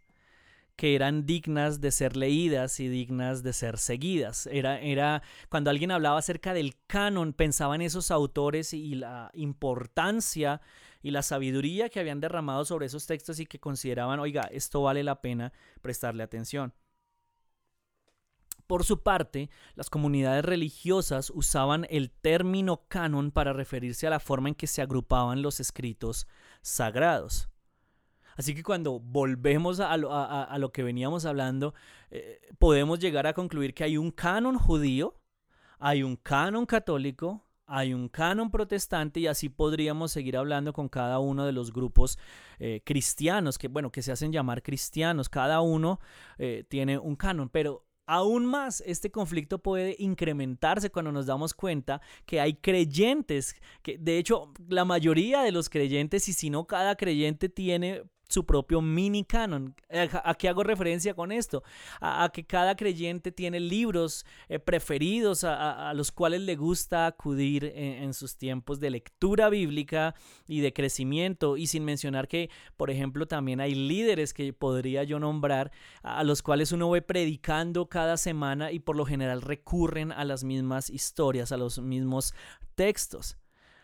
que 0.77 0.93
eran 0.93 1.25
dignas 1.25 1.81
de 1.81 1.91
ser 1.91 2.15
leídas 2.15 2.79
y 2.79 2.87
dignas 2.87 3.41
de 3.41 3.51
ser 3.51 3.79
seguidas. 3.79 4.45
Era, 4.45 4.79
era 4.79 5.23
cuando 5.49 5.71
alguien 5.71 5.89
hablaba 5.89 6.19
acerca 6.19 6.53
del 6.53 6.75
canon, 6.85 7.33
pensaba 7.33 7.73
en 7.73 7.81
esos 7.81 8.11
autores 8.11 8.73
y 8.73 8.93
la 8.93 9.31
importancia 9.33 10.61
y 11.01 11.11
la 11.11 11.23
sabiduría 11.23 11.89
que 11.89 11.99
habían 11.99 12.19
derramado 12.19 12.63
sobre 12.63 12.85
esos 12.85 13.07
textos 13.07 13.39
y 13.39 13.47
que 13.47 13.59
consideraban, 13.59 14.19
oiga, 14.19 14.43
esto 14.51 14.83
vale 14.83 15.03
la 15.03 15.19
pena 15.19 15.51
prestarle 15.81 16.21
atención. 16.21 16.73
Por 18.67 18.83
su 18.83 19.01
parte, 19.01 19.49
las 19.75 19.89
comunidades 19.89 20.43
religiosas 20.43 21.29
usaban 21.29 21.87
el 21.89 22.11
término 22.11 22.83
canon 22.89 23.31
para 23.31 23.53
referirse 23.53 24.05
a 24.07 24.09
la 24.09 24.19
forma 24.19 24.49
en 24.49 24.55
que 24.55 24.67
se 24.67 24.81
agrupaban 24.81 25.41
los 25.41 25.61
escritos 25.61 26.27
sagrados. 26.61 27.49
Así 28.35 28.53
que 28.53 28.63
cuando 28.63 28.99
volvemos 28.99 29.79
a 29.79 29.97
lo, 29.97 30.71
que 30.71 30.83
veníamos 30.83 31.25
hablando, 31.25 31.73
eh, 32.11 32.39
podemos 32.59 32.99
llegar 32.99 33.25
a 33.25 33.33
concluir 33.33 33.73
que 33.73 33.85
hay 33.85 33.97
un 33.97 34.11
canon 34.11 34.59
judío, 34.59 35.15
hay 35.79 36.03
un 36.03 36.17
canon 36.17 36.65
católico, 36.65 37.47
hay 37.65 37.93
un 37.93 38.09
canon 38.09 38.51
protestante 38.51 39.19
y 39.21 39.27
así 39.27 39.49
podríamos 39.49 40.11
seguir 40.11 40.37
hablando 40.37 40.71
con 40.71 40.87
cada 40.87 41.19
uno 41.19 41.45
de 41.45 41.51
los 41.51 41.73
grupos 41.73 42.19
eh, 42.59 42.81
cristianos 42.85 43.57
que 43.57 43.67
bueno 43.67 43.91
que 43.91 44.01
se 44.01 44.13
hacen 44.13 44.31
llamar 44.31 44.63
cristianos 44.63 45.27
cada 45.27 45.59
uno 45.59 45.99
eh, 46.37 46.63
tiene 46.69 46.97
un 46.97 47.17
canon 47.17 47.49
pero 47.49 47.85
Aún 48.07 48.45
más, 48.45 48.81
este 48.85 49.11
conflicto 49.11 49.59
puede 49.59 49.97
incrementarse 49.99 50.89
cuando 50.89 51.11
nos 51.11 51.25
damos 51.25 51.53
cuenta 51.53 52.01
que 52.25 52.39
hay 52.39 52.53
creyentes, 52.55 53.55
que 53.83 53.97
de 53.97 54.17
hecho 54.17 54.53
la 54.69 54.85
mayoría 54.85 55.41
de 55.43 55.51
los 55.51 55.69
creyentes, 55.69 56.29
y 56.29 56.33
si 56.33 56.49
no 56.49 56.65
cada 56.65 56.95
creyente 56.95 57.49
tiene 57.49 58.03
su 58.27 58.45
propio 58.45 58.81
mini 58.81 59.23
canon. 59.23 59.75
Eh, 59.89 60.09
¿A 60.23 60.35
qué 60.35 60.49
hago 60.49 60.63
referencia 60.63 61.13
con 61.13 61.31
esto? 61.31 61.63
A, 62.01 62.29
que 62.33 62.45
cada 62.45 62.75
creyente 62.75 63.31
tiene 63.31 63.59
libros 63.59 64.25
eh, 64.49 64.59
preferidos 64.59 65.43
a, 65.43 65.93
los 65.93 66.11
cuales 66.11 66.41
le 66.41 66.55
gusta 66.55 67.07
acudir 67.07 67.71
en, 67.75 68.13
sus 68.13 68.37
tiempos 68.37 68.79
de 68.79 68.89
lectura 68.89 69.49
bíblica 69.49 70.15
y 70.47 70.59
de 70.59 70.73
crecimiento. 70.73 71.57
Y 71.57 71.67
sin 71.67 71.85
mencionar 71.85 72.27
que, 72.27 72.49
por 72.75 72.89
ejemplo, 72.89 73.27
también 73.27 73.61
hay 73.61 73.75
líderes 73.75 74.33
que 74.33 74.53
podría 74.53 75.03
yo 75.03 75.19
nombrar 75.19 75.71
a 76.03 76.23
los 76.23 76.41
cuales 76.41 76.71
uno 76.71 76.89
ve 76.89 77.01
predicando 77.01 77.87
cada 77.87 78.17
semana 78.17 78.71
y 78.71 78.79
por 78.79 78.95
lo 78.95 79.05
general 79.05 79.41
recurren 79.41 80.11
a 80.11 80.25
las 80.25 80.43
mismas 80.43 80.89
historias, 80.89 81.51
a 81.51 81.57
los 81.57 81.79
mismos 81.79 82.33
textos. 82.75 83.37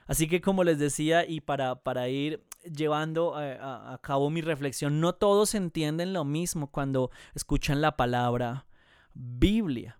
Así 0.07 0.27
que 0.27 0.41
como 0.41 0.63
les 0.63 0.79
decía, 0.79 1.25
y 1.27 1.41
para, 1.41 1.75
para 1.75 2.09
ir 2.09 2.43
llevando 2.63 3.41
eh, 3.41 3.57
a, 3.59 3.99
cabo 4.01 4.29
mi 4.29 4.41
reflexión, 4.41 4.99
no 4.99 5.13
todos 5.13 5.55
entienden 5.55 6.13
lo 6.13 6.25
mismo 6.25 6.71
cuando 6.71 7.11
escuchan 7.35 7.81
la 7.81 7.95
palabra 7.95 8.65
Biblia. 9.13 9.99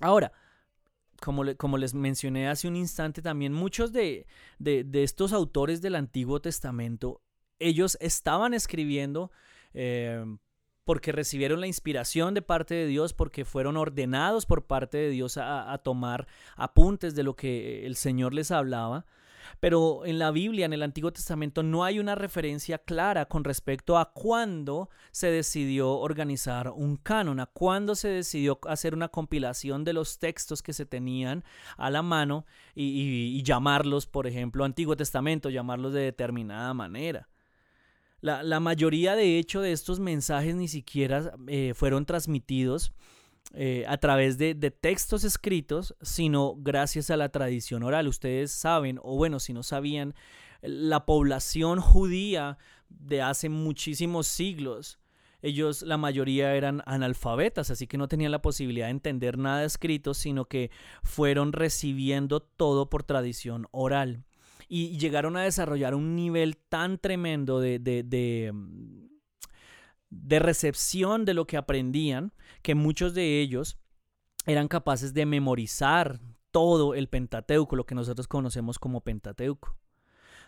Ahora, 0.00 0.32
como, 1.20 1.44
como, 1.56 1.78
les 1.78 1.94
mencioné 1.94 2.48
hace 2.48 2.68
un 2.68 2.76
instante 2.76 3.22
también, 3.22 3.52
muchos 3.52 3.92
de, 3.92 4.26
estos 4.92 5.32
autores 5.32 5.80
del 5.80 5.94
Antiguo 5.94 6.40
Testamento, 6.40 7.22
ellos 7.58 7.96
estaban 8.00 8.52
escribiendo 8.52 9.30
eh, 9.72 10.24
porque 10.86 11.10
recibieron 11.10 11.60
la 11.60 11.66
inspiración 11.66 12.32
de 12.32 12.42
parte 12.42 12.74
de 12.74 12.86
Dios, 12.86 13.12
porque 13.12 13.44
fueron 13.44 13.76
ordenados 13.76 14.46
por 14.46 14.66
parte 14.66 14.96
de 14.96 15.10
Dios 15.10 15.36
a, 15.36 15.76
tomar 15.82 16.28
apuntes 16.54 17.16
de 17.16 17.24
lo 17.24 17.34
que 17.34 17.84
el 17.84 17.96
Señor 17.96 18.32
les 18.32 18.52
hablaba. 18.52 19.04
Pero 19.58 20.06
en 20.06 20.20
la 20.20 20.30
Biblia, 20.30 20.64
en 20.64 20.72
el 20.72 20.84
Antiguo 20.84 21.12
Testamento, 21.12 21.64
no 21.64 21.82
hay 21.82 21.98
una 21.98 22.14
referencia 22.14 22.78
clara 22.78 23.26
con 23.26 23.42
respecto 23.42 23.98
a 23.98 24.12
cuándo 24.12 24.88
se 25.10 25.28
decidió 25.28 25.90
organizar 25.90 26.70
un 26.70 26.96
canon, 26.96 27.40
a 27.40 27.46
cuándo 27.46 27.96
se 27.96 28.08
decidió 28.08 28.60
hacer 28.68 28.94
una 28.94 29.08
compilación 29.08 29.82
de 29.82 29.92
los 29.92 30.20
textos 30.20 30.62
que 30.62 30.72
se 30.72 30.86
tenían 30.86 31.42
a 31.76 31.90
la 31.90 32.02
mano 32.02 32.46
y 32.76 33.42
llamarlos, 33.42 34.06
por 34.06 34.28
ejemplo, 34.28 34.64
Antiguo 34.64 34.96
Testamento, 34.96 35.50
llamarlos 35.50 35.92
de 35.92 36.02
determinada 36.02 36.72
manera. 36.74 37.28
La, 38.20 38.60
mayoría, 38.60 39.14
de 39.14 39.38
hecho, 39.38 39.60
de 39.60 39.72
estos 39.72 40.00
mensajes 40.00 40.54
ni 40.54 40.68
siquiera 40.68 41.34
eh, 41.46 41.74
fueron 41.74 42.06
transmitidos 42.06 42.92
eh, 43.54 43.84
a 43.86 43.98
través 43.98 44.38
de, 44.38 44.54
de, 44.54 44.70
textos 44.70 45.22
escritos, 45.22 45.94
sino 46.02 46.54
gracias 46.56 47.10
a 47.10 47.16
la 47.16 47.28
tradición 47.28 47.82
oral. 47.82 48.08
Ustedes 48.08 48.50
saben, 48.50 48.98
o 49.02 49.16
bueno, 49.16 49.38
si 49.38 49.52
no 49.52 49.62
sabían, 49.62 50.14
la 50.62 51.06
población 51.06 51.80
judía 51.80 52.58
de 52.88 53.22
hace 53.22 53.48
muchísimos 53.48 54.26
siglos, 54.26 54.98
ellos 55.42 55.82
la 55.82 55.96
mayoría 55.96 56.54
eran 56.56 56.82
analfabetas, 56.86 57.70
así 57.70 57.86
que 57.86 57.98
no 57.98 58.08
tenían 58.08 58.32
la 58.32 58.42
posibilidad 58.42 58.86
de 58.86 58.92
entender 58.92 59.38
nada 59.38 59.64
escrito, 59.64 60.14
sino 60.14 60.46
que 60.46 60.70
fueron 61.04 61.52
recibiendo 61.52 62.40
todo 62.40 62.90
por 62.90 63.04
tradición 63.04 63.68
oral 63.70 64.25
y 64.68 64.98
llegaron 64.98 65.36
a 65.36 65.42
desarrollar 65.42 65.94
un 65.94 66.16
nivel 66.16 66.56
tan 66.56 66.98
tremendo 66.98 67.60
de, 67.60 67.78
de, 67.78 68.50
mm, 68.52 69.06
de, 70.10 70.38
recepción 70.38 71.24
de 71.24 71.34
lo 71.34 71.46
que 71.46 71.56
aprendían 71.56 72.32
que 72.62 72.74
muchos 72.74 73.14
de 73.14 73.40
ellos 73.40 73.78
eran 74.46 74.68
capaces 74.68 75.14
de 75.14 75.26
memorizar 75.26 76.20
todo 76.50 76.94
el 76.94 77.08
Pentateuco, 77.08 77.76
lo 77.76 77.86
que 77.86 77.94
nosotros 77.94 78.28
conocemos 78.28 78.78
como 78.78 79.02
Pentateuco. 79.02 79.76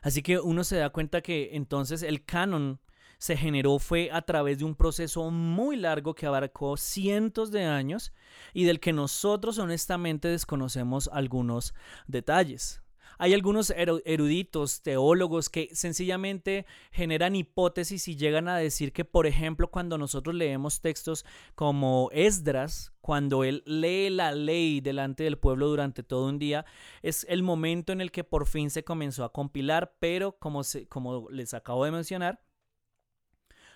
Así 0.00 0.22
que 0.22 0.38
uno 0.38 0.64
se 0.64 0.76
da 0.76 0.90
cuenta 0.90 1.20
que 1.20 1.50
entonces 1.52 2.02
el 2.02 2.24
canon 2.24 2.80
se 3.18 3.36
generó 3.36 3.80
fue 3.80 4.10
a 4.12 4.22
través 4.22 4.58
de 4.58 4.64
un 4.64 4.76
proceso 4.76 5.30
muy 5.30 5.76
largo 5.76 6.14
que 6.14 6.26
abarcó 6.26 6.76
cientos 6.76 7.50
de 7.50 7.64
años 7.64 8.12
y 8.54 8.64
del 8.64 8.78
que 8.78 8.92
nosotros 8.92 9.58
honestamente 9.58 10.28
desconocemos 10.28 11.10
algunos 11.12 11.74
detalles. 12.06 12.80
Hay 13.18 13.34
algunos 13.34 13.70
eruditos, 13.70 14.80
teólogos 14.82 15.48
que 15.48 15.68
sencillamente 15.72 16.66
generan 16.92 17.34
hipótesis 17.34 18.06
y 18.06 18.16
llegan 18.16 18.48
a 18.48 18.56
decir 18.56 18.92
que, 18.92 19.04
por 19.04 19.26
ejemplo, 19.26 19.70
cuando 19.70 19.98
nosotros 19.98 20.36
leemos 20.36 20.80
textos 20.80 21.26
como 21.56 22.10
Esdras, 22.12 22.92
cuando 23.00 23.42
él 23.42 23.64
lee 23.66 24.08
la 24.10 24.32
ley 24.32 24.80
delante 24.80 25.24
del 25.24 25.36
pueblo 25.36 25.66
durante 25.68 26.04
todo 26.04 26.28
un 26.28 26.38
día, 26.38 26.64
es 27.02 27.26
el 27.28 27.42
momento 27.42 27.92
en 27.92 28.00
el 28.00 28.12
que 28.12 28.22
por 28.22 28.46
fin 28.46 28.70
se 28.70 28.84
comenzó 28.84 29.24
a 29.24 29.32
compilar, 29.32 29.96
pero 29.98 30.38
como, 30.38 30.62
como 30.88 31.28
les 31.30 31.54
acabo 31.54 31.84
de 31.84 31.90
mencionar, 31.90 32.40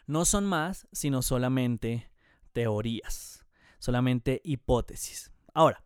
no 0.06 0.24
son 0.24 0.46
más 0.46 0.86
sino 0.92 1.22
solamente 1.22 2.10
teorías, 2.52 3.44
solamente 3.78 4.40
hipótesis. 4.44 5.32
Ahora, 5.54 5.84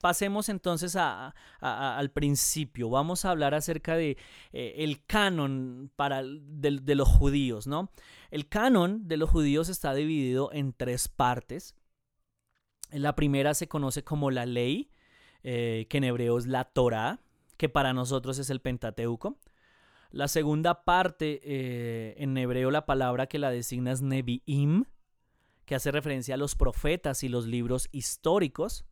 Pasemos 0.00 0.48
entonces 0.48 0.96
al 0.96 2.10
principio. 2.12 2.88
Vamos 2.88 3.24
a 3.24 3.30
hablar 3.30 3.54
acerca 3.54 3.96
de 3.96 4.16
eh, 4.52 4.74
el 4.78 5.04
canon 5.04 5.90
para, 5.96 6.22
de, 6.24 6.94
los 6.94 7.08
judíos, 7.08 7.66
¿no? 7.66 7.90
El 8.30 8.48
canon 8.48 9.08
de 9.08 9.16
los 9.16 9.28
judíos 9.28 9.68
está 9.68 9.94
dividido 9.94 10.50
en 10.52 10.72
tres 10.72 11.08
partes. 11.08 11.74
La 12.92 13.16
primera 13.16 13.54
se 13.54 13.68
conoce 13.68 14.04
como 14.04 14.30
la 14.30 14.46
ley, 14.46 14.90
eh, 15.42 15.86
que 15.90 15.98
en 15.98 16.04
hebreo 16.04 16.38
es 16.38 16.46
la 16.46 16.64
Torah, 16.64 17.20
que 17.56 17.68
para 17.68 17.92
nosotros 17.92 18.38
es 18.38 18.50
el 18.50 18.60
Pentateuco. 18.60 19.38
La 20.10 20.28
segunda 20.28 20.84
parte, 20.84 21.40
eh, 21.42 22.14
en 22.18 22.38
hebreo 22.38 22.70
la 22.70 22.86
palabra 22.86 23.26
que 23.26 23.38
la 23.38 23.50
designa 23.50 23.92
es 23.92 24.00
Nevi'im, 24.00 24.84
que 25.66 25.74
hace 25.74 25.90
referencia 25.90 26.34
a 26.34 26.38
los 26.38 26.54
profetas 26.54 27.22
y 27.24 27.28
los 27.28 27.46
libros 27.46 27.88
históricos. 27.92 28.86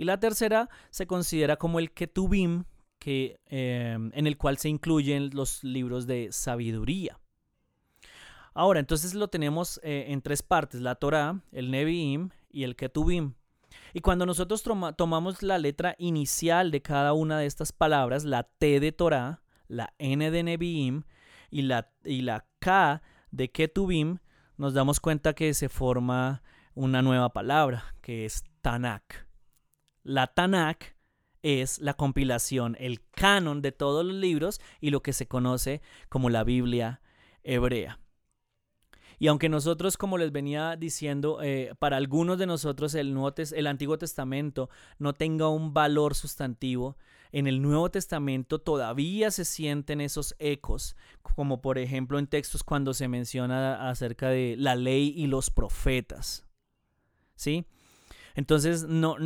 Y 0.00 0.04
la 0.04 0.18
tercera 0.18 0.70
se 0.88 1.06
considera 1.06 1.56
como 1.56 1.78
el 1.78 1.92
Ketubim, 1.92 2.64
que, 2.98 3.38
em, 3.44 4.10
en 4.14 4.26
el 4.26 4.38
cual 4.38 4.56
se 4.56 4.70
incluyen 4.70 5.28
los 5.34 5.62
libros 5.62 6.06
de 6.06 6.28
sabiduría. 6.32 7.20
Ahora, 8.54 8.80
entonces 8.80 9.12
lo 9.12 9.28
tenemos 9.28 9.78
eh, 9.82 10.06
en 10.08 10.22
tres 10.22 10.42
partes, 10.42 10.80
la 10.80 10.94
Torah, 10.94 11.42
el 11.52 11.70
Nevi'im 11.70 12.30
y 12.50 12.62
el 12.62 12.76
Ketubim. 12.76 13.34
Y 13.92 14.00
cuando 14.00 14.24
nosotros 14.24 14.64
tomamos 14.96 15.42
la 15.42 15.58
letra 15.58 15.96
inicial 15.98 16.70
de 16.70 16.80
cada 16.80 17.12
una 17.12 17.38
de 17.38 17.44
estas 17.44 17.70
palabras, 17.70 18.24
la 18.24 18.44
T 18.44 18.80
de 18.80 18.92
Torah, 18.92 19.42
la 19.68 19.92
N 19.98 20.30
de 20.30 20.42
Nevi'im 20.42 21.02
y 21.50 21.60
la, 21.60 21.92
y 22.04 22.22
la 22.22 22.46
K 22.58 23.02
de 23.32 23.50
Ketubim, 23.50 24.16
nos 24.56 24.72
damos 24.72 24.98
cuenta 24.98 25.34
que 25.34 25.52
se 25.52 25.68
forma 25.68 26.42
una 26.72 27.02
nueva 27.02 27.34
palabra, 27.34 27.94
que 28.00 28.24
es 28.24 28.44
Tanakh. 28.62 29.29
La 30.02 30.28
Tanakh 30.28 30.96
es 31.42 31.78
la 31.78 31.94
compilación, 31.94 32.76
el 32.78 33.02
canon 33.10 33.62
de 33.62 33.72
todos 33.72 34.04
los 34.04 34.14
libros 34.14 34.60
y 34.80 34.90
lo 34.90 35.02
que 35.02 35.12
se 35.12 35.26
conoce 35.26 35.82
como 36.08 36.30
la 36.30 36.44
Biblia 36.44 37.00
hebrea. 37.42 37.98
Y 39.18 39.26
aunque 39.26 39.50
nosotros, 39.50 39.98
como 39.98 40.16
les 40.16 40.32
venía 40.32 40.76
diciendo, 40.76 41.40
eh, 41.42 41.74
para 41.78 41.98
algunos 41.98 42.38
de 42.38 42.46
nosotros 42.46 42.94
el, 42.94 43.14
el 43.54 43.66
Antiguo 43.66 43.98
Testamento 43.98 44.70
no 44.98 45.12
tenga 45.14 45.48
un 45.48 45.74
valor 45.74 46.14
sustantivo, 46.14 46.96
en 47.30 47.46
el 47.46 47.60
Nuevo 47.62 47.90
Testamento 47.90 48.60
todavía 48.60 49.30
se 49.30 49.44
sienten 49.44 50.00
esos 50.00 50.34
ecos, 50.38 50.96
como 51.22 51.60
por 51.60 51.78
ejemplo 51.78 52.18
en 52.18 52.26
textos 52.26 52.64
cuando 52.64 52.94
se 52.94 53.08
menciona 53.08 53.88
acerca 53.90 54.30
de 54.30 54.56
la 54.58 54.74
ley 54.74 55.12
y 55.14 55.26
los 55.26 55.50
profetas. 55.50 56.46
¿Sí? 57.36 57.66
Entonces, 58.34 58.84
no, 58.84 59.16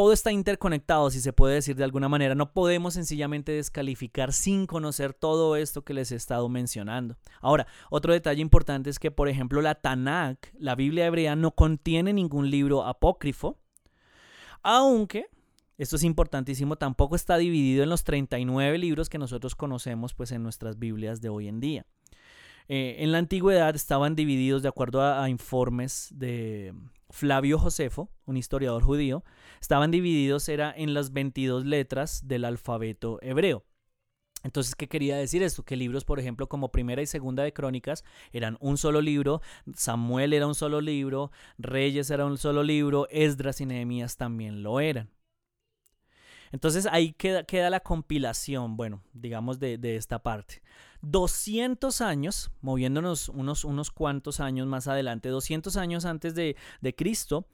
todo 0.00 0.14
está 0.14 0.32
interconectado, 0.32 1.10
si 1.10 1.20
se 1.20 1.34
puede 1.34 1.56
decir 1.56 1.76
de 1.76 1.84
alguna 1.84 2.08
manera. 2.08 2.34
No 2.34 2.54
podemos 2.54 2.94
sencillamente 2.94 3.52
descalificar 3.52 4.32
sin 4.32 4.64
conocer 4.66 5.12
todo 5.12 5.56
esto 5.56 5.84
que 5.84 5.92
les 5.92 6.10
he 6.10 6.16
estado 6.16 6.48
mencionando. 6.48 7.18
Ahora, 7.42 7.66
otro 7.90 8.14
detalle 8.14 8.40
importante 8.40 8.88
es 8.88 8.98
que, 8.98 9.10
por 9.10 9.28
ejemplo, 9.28 9.60
la 9.60 9.74
Tanakh, 9.74 10.54
la 10.58 10.74
Biblia 10.74 11.04
hebrea, 11.04 11.36
no 11.36 11.50
contiene 11.50 12.14
ningún 12.14 12.48
libro 12.48 12.86
apócrifo, 12.86 13.58
aunque, 14.62 15.26
esto 15.76 15.96
es 15.96 16.04
importantísimo, 16.04 16.76
tampoco 16.76 17.14
está 17.14 17.36
dividido 17.36 17.82
en 17.82 17.90
los 17.90 18.02
39 18.02 18.78
libros 18.78 19.10
que 19.10 19.18
nosotros 19.18 19.54
conocemos 19.54 20.14
pues, 20.14 20.32
en 20.32 20.42
nuestras 20.42 20.78
Biblias 20.78 21.20
de 21.20 21.28
hoy 21.28 21.46
en 21.46 21.60
día. 21.60 21.84
Eh, 22.68 22.96
en 23.00 23.12
la 23.12 23.18
antigüedad 23.18 23.76
estaban 23.76 24.16
divididos 24.16 24.62
de 24.62 24.68
acuerdo 24.68 25.02
a 25.02 25.28
informes 25.28 26.08
de 26.10 26.72
Flavio 27.10 27.58
Josefo, 27.58 28.10
un 28.24 28.36
historiador 28.36 28.82
judío, 28.82 29.24
estaban 29.60 29.90
divididos 29.90 30.48
era 30.48 30.72
en 30.76 30.94
las 30.94 31.12
22 31.12 31.66
letras 31.66 32.26
del 32.26 32.44
alfabeto 32.44 33.18
hebreo. 33.22 33.64
Entonces, 34.42 34.74
¿qué 34.74 34.88
quería 34.88 35.16
decir 35.16 35.42
esto? 35.42 35.64
Que 35.64 35.76
libros, 35.76 36.04
por 36.04 36.18
ejemplo, 36.18 36.48
como 36.48 36.72
Primera 36.72 37.02
y 37.02 37.06
Segunda 37.06 37.42
de 37.42 37.52
Crónicas 37.52 38.04
eran 38.32 38.56
un 38.60 38.78
solo 38.78 39.02
libro, 39.02 39.42
Samuel 39.74 40.32
era 40.32 40.46
un 40.46 40.54
solo 40.54 40.80
libro, 40.80 41.30
Reyes 41.58 42.10
era 42.10 42.24
un 42.24 42.38
solo 42.38 42.62
libro, 42.62 43.06
Esdras 43.10 43.60
y 43.60 43.66
Nehemías 43.66 44.16
también 44.16 44.62
lo 44.62 44.80
eran. 44.80 45.10
Entonces 46.52 46.86
ahí 46.90 47.12
queda, 47.12 47.44
queda 47.44 47.70
la 47.70 47.80
compilación, 47.80 48.76
bueno, 48.76 49.02
digamos 49.12 49.60
de, 49.60 49.78
de 49.78 49.96
esta 49.96 50.22
parte. 50.22 50.62
200 51.02 52.00
años, 52.00 52.50
moviéndonos 52.60 53.28
unos, 53.28 53.64
unos 53.64 53.90
cuantos 53.90 54.40
años 54.40 54.66
más 54.66 54.88
adelante, 54.88 55.28
200 55.28 55.76
años 55.76 56.04
antes 56.04 56.34
de, 56.34 56.56
de 56.80 56.94
Cristo, 56.94 57.46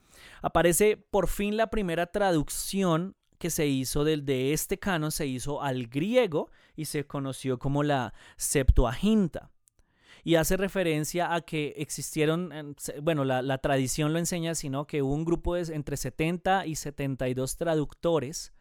aparece 0.42 0.96
por 0.96 1.28
fin 1.28 1.56
la 1.56 1.68
primera 1.68 2.06
traducción 2.06 3.16
que 3.38 3.50
se 3.50 3.66
hizo 3.66 4.04
del, 4.04 4.24
de 4.24 4.52
este 4.52 4.78
canon, 4.78 5.12
se 5.12 5.26
hizo 5.26 5.62
al 5.62 5.86
griego 5.86 6.50
y 6.74 6.86
se 6.86 7.06
conoció 7.06 7.58
como 7.58 7.82
la 7.82 8.14
Septuaginta. 8.36 9.50
Y 10.24 10.34
hace 10.34 10.56
referencia 10.56 11.32
a 11.32 11.42
que 11.42 11.74
existieron, 11.76 12.74
bueno, 13.00 13.24
la, 13.24 13.42
la 13.42 13.58
tradición 13.58 14.12
lo 14.12 14.18
enseña, 14.18 14.56
sino 14.56 14.86
que 14.86 15.02
hubo 15.02 15.14
un 15.14 15.24
grupo 15.24 15.54
de 15.54 15.72
entre 15.72 15.96
70 15.96 16.66
y 16.66 16.74
72 16.74 17.56
traductores 17.56 18.52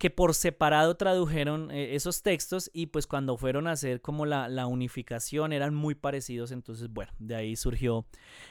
que 0.00 0.08
por 0.08 0.34
separado 0.34 0.96
tradujeron 0.96 1.70
eh, 1.70 1.94
esos 1.94 2.22
textos 2.22 2.70
y 2.72 2.86
pues 2.86 3.06
cuando 3.06 3.36
fueron 3.36 3.66
a 3.66 3.72
hacer 3.72 4.00
como 4.00 4.24
la, 4.24 4.66
unificación 4.66 5.52
eran 5.52 5.74
muy 5.74 5.94
parecidos, 5.94 6.52
entonces 6.52 6.88
bueno, 6.88 7.12
de 7.18 7.36
ahí 7.36 7.54
surgió 7.54 8.06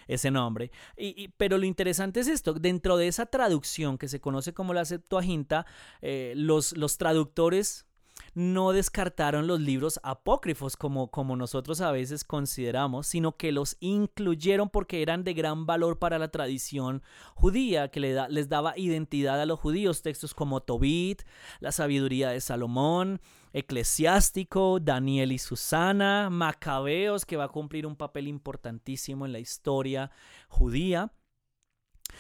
ese 0.08 0.30
nombre. 0.30 0.70
Y, 0.96 1.30
pero 1.38 1.58
lo 1.58 1.66
interesante 1.66 2.20
es 2.20 2.28
esto, 2.28 2.54
dentro 2.54 2.98
de 2.98 3.08
esa 3.08 3.26
traducción 3.26 3.98
que 3.98 4.08
se 4.08 4.22
conoce 4.22 4.54
como 4.54 4.76
la 4.76 4.86
Septuaginta, 4.86 5.66
eh, 6.04 6.34
los, 6.36 6.78
los 6.78 7.00
traductores 7.00 7.89
no 8.34 8.72
descartaron 8.72 9.48
los 9.48 9.60
libros 9.60 10.00
apócrifos 10.04 10.76
como, 10.76 11.10
como 11.12 11.36
nosotros 11.36 11.82
a 11.82 11.92
veces 11.92 12.24
consideramos, 12.24 13.08
sino 13.08 13.38
que 13.38 13.52
los 13.52 13.78
incluyeron 13.80 14.70
porque 14.70 15.02
eran 15.02 15.24
de 15.24 15.34
gran 15.34 15.66
valor 15.66 16.00
para 16.00 16.20
la 16.20 16.30
tradición 16.30 17.04
judía, 17.36 17.90
que 17.90 18.00
les 18.00 18.50
daba 18.50 18.78
identidad 18.78 19.42
a 19.42 19.46
los 19.46 19.60
judíos, 19.60 20.02
textos 20.02 20.34
como 20.34 20.62
Tobit, 20.62 21.24
la 21.60 21.72
sabiduría 21.72 22.30
de 22.30 22.42
Salomón, 22.42 23.22
Eclesiástico, 23.54 24.80
Daniel 24.80 25.32
y 25.32 25.40
Susana, 25.40 26.30
Macabeos, 26.30 27.26
que 27.26 27.38
va 27.38 27.46
a 27.46 27.50
cumplir 27.50 27.88
un 27.88 27.96
papel 27.96 28.28
importantísimo 28.28 29.26
en 29.26 29.34
la 29.34 29.40
historia 29.40 30.12
judía. 30.48 31.12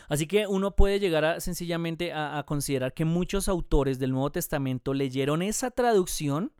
Así 0.07 0.27
que 0.27 0.47
uno 0.47 0.75
puede 0.75 0.99
llegar 0.99 1.25
a, 1.25 1.39
sencillamente 1.39 2.13
a, 2.13 2.43
considerar 2.45 2.93
que 2.93 3.05
muchos 3.05 3.47
autores 3.47 3.99
del 3.99 4.11
Nuevo 4.11 4.31
Testamento 4.31 4.93
leyeron 4.93 5.41
esa 5.41 5.71
traducción 5.71 6.53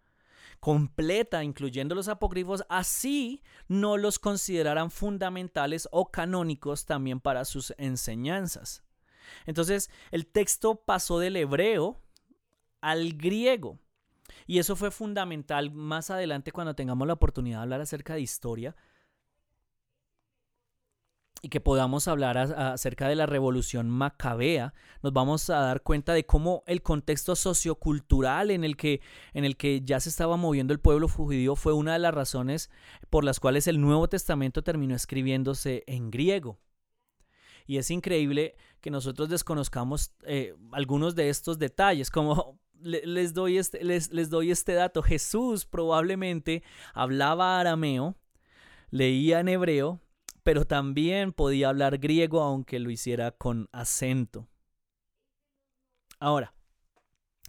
completa, 0.60 1.44
incluyendo 1.44 1.96
los 1.96 2.10
apócrifos, 2.10 2.66
así 2.70 3.42
no 3.68 3.98
los 3.98 4.20
consideraran 4.20 4.92
fundamentales 4.92 5.88
o 5.92 6.12
canónicos 6.12 6.86
también 6.86 7.20
para 7.20 7.46
sus 7.46 7.74
enseñanzas. 7.78 8.84
Entonces, 9.46 9.90
el 10.12 10.28
texto 10.28 10.76
pasó 10.76 11.20
del 11.20 11.38
hebreo 11.38 12.02
al 12.82 13.14
griego. 13.14 13.80
Y 14.48 14.60
eso 14.60 14.76
fue 14.76 14.92
fundamental 14.92 15.72
más 15.72 16.10
adelante 16.10 16.52
cuando 16.52 16.76
tengamos 16.76 17.08
la 17.08 17.14
oportunidad 17.14 17.60
de 17.60 17.64
hablar 17.64 17.82
acerca 17.82 18.16
de 18.16 18.22
historia, 18.22 18.76
y 21.42 21.50
que 21.50 21.62
podamos 21.62 22.08
hablar 22.08 22.38
acerca 22.38 23.08
de 23.08 23.16
la 23.16 23.26
revolución 23.26 23.90
macabea, 23.90 24.74
nos 25.02 25.14
vamos 25.14 25.50
a 25.50 25.60
dar 25.60 25.82
cuenta 25.82 26.14
de 26.14 26.26
cómo 26.26 26.64
el 26.68 26.82
contexto 26.82 27.36
sociocultural 27.36 28.52
en 28.52 28.64
el 28.64 28.76
que, 28.76 29.02
en 29.34 29.46
el 29.46 29.56
que 29.56 29.82
ya 29.82 30.00
se 30.00 30.10
estaba 30.10 30.38
moviendo 30.38 30.74
el 30.74 30.80
pueblo 30.80 31.08
judío 31.08 31.56
fue 31.56 31.74
una 31.74 31.94
de 31.94 32.00
las 32.00 32.14
razones 32.14 32.70
por 33.10 33.24
las 33.24 33.40
cuales 33.40 33.68
el 33.68 33.80
Nuevo 33.80 34.10
Testamento 34.10 34.64
terminó 34.64 34.96
escribiéndose 34.96 35.84
en 35.88 36.12
griego. 36.12 36.60
Y 37.66 37.78
es 37.78 37.92
increíble 37.92 38.56
que 38.82 38.90
nosotros 38.90 39.30
desconozcamos 39.30 40.12
eh, 40.24 40.56
algunos 40.72 41.16
de 41.16 41.30
estos 41.30 41.60
detalles, 41.60 42.10
como 42.10 42.60
les, 42.82 43.34
doy 43.34 43.58
este, 43.58 43.84
les, 43.84 44.12
les 44.12 44.30
doy 44.30 44.52
este 44.52 44.74
dato. 44.74 45.04
Jesús 45.04 45.66
probablemente 45.66 46.64
hablaba 46.94 47.60
arameo, 47.60 48.16
leía 48.90 49.40
en 49.40 49.50
hebreo, 49.50 50.02
pero 50.44 50.66
también 50.66 51.32
podía 51.32 51.70
hablar 51.70 51.98
griego 51.98 52.42
aunque 52.42 52.80
lo 52.80 52.90
hiciera 52.90 53.32
con 53.32 53.70
acento. 53.72 54.48
Ahora, 56.20 56.54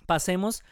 pasemos 0.07 0.63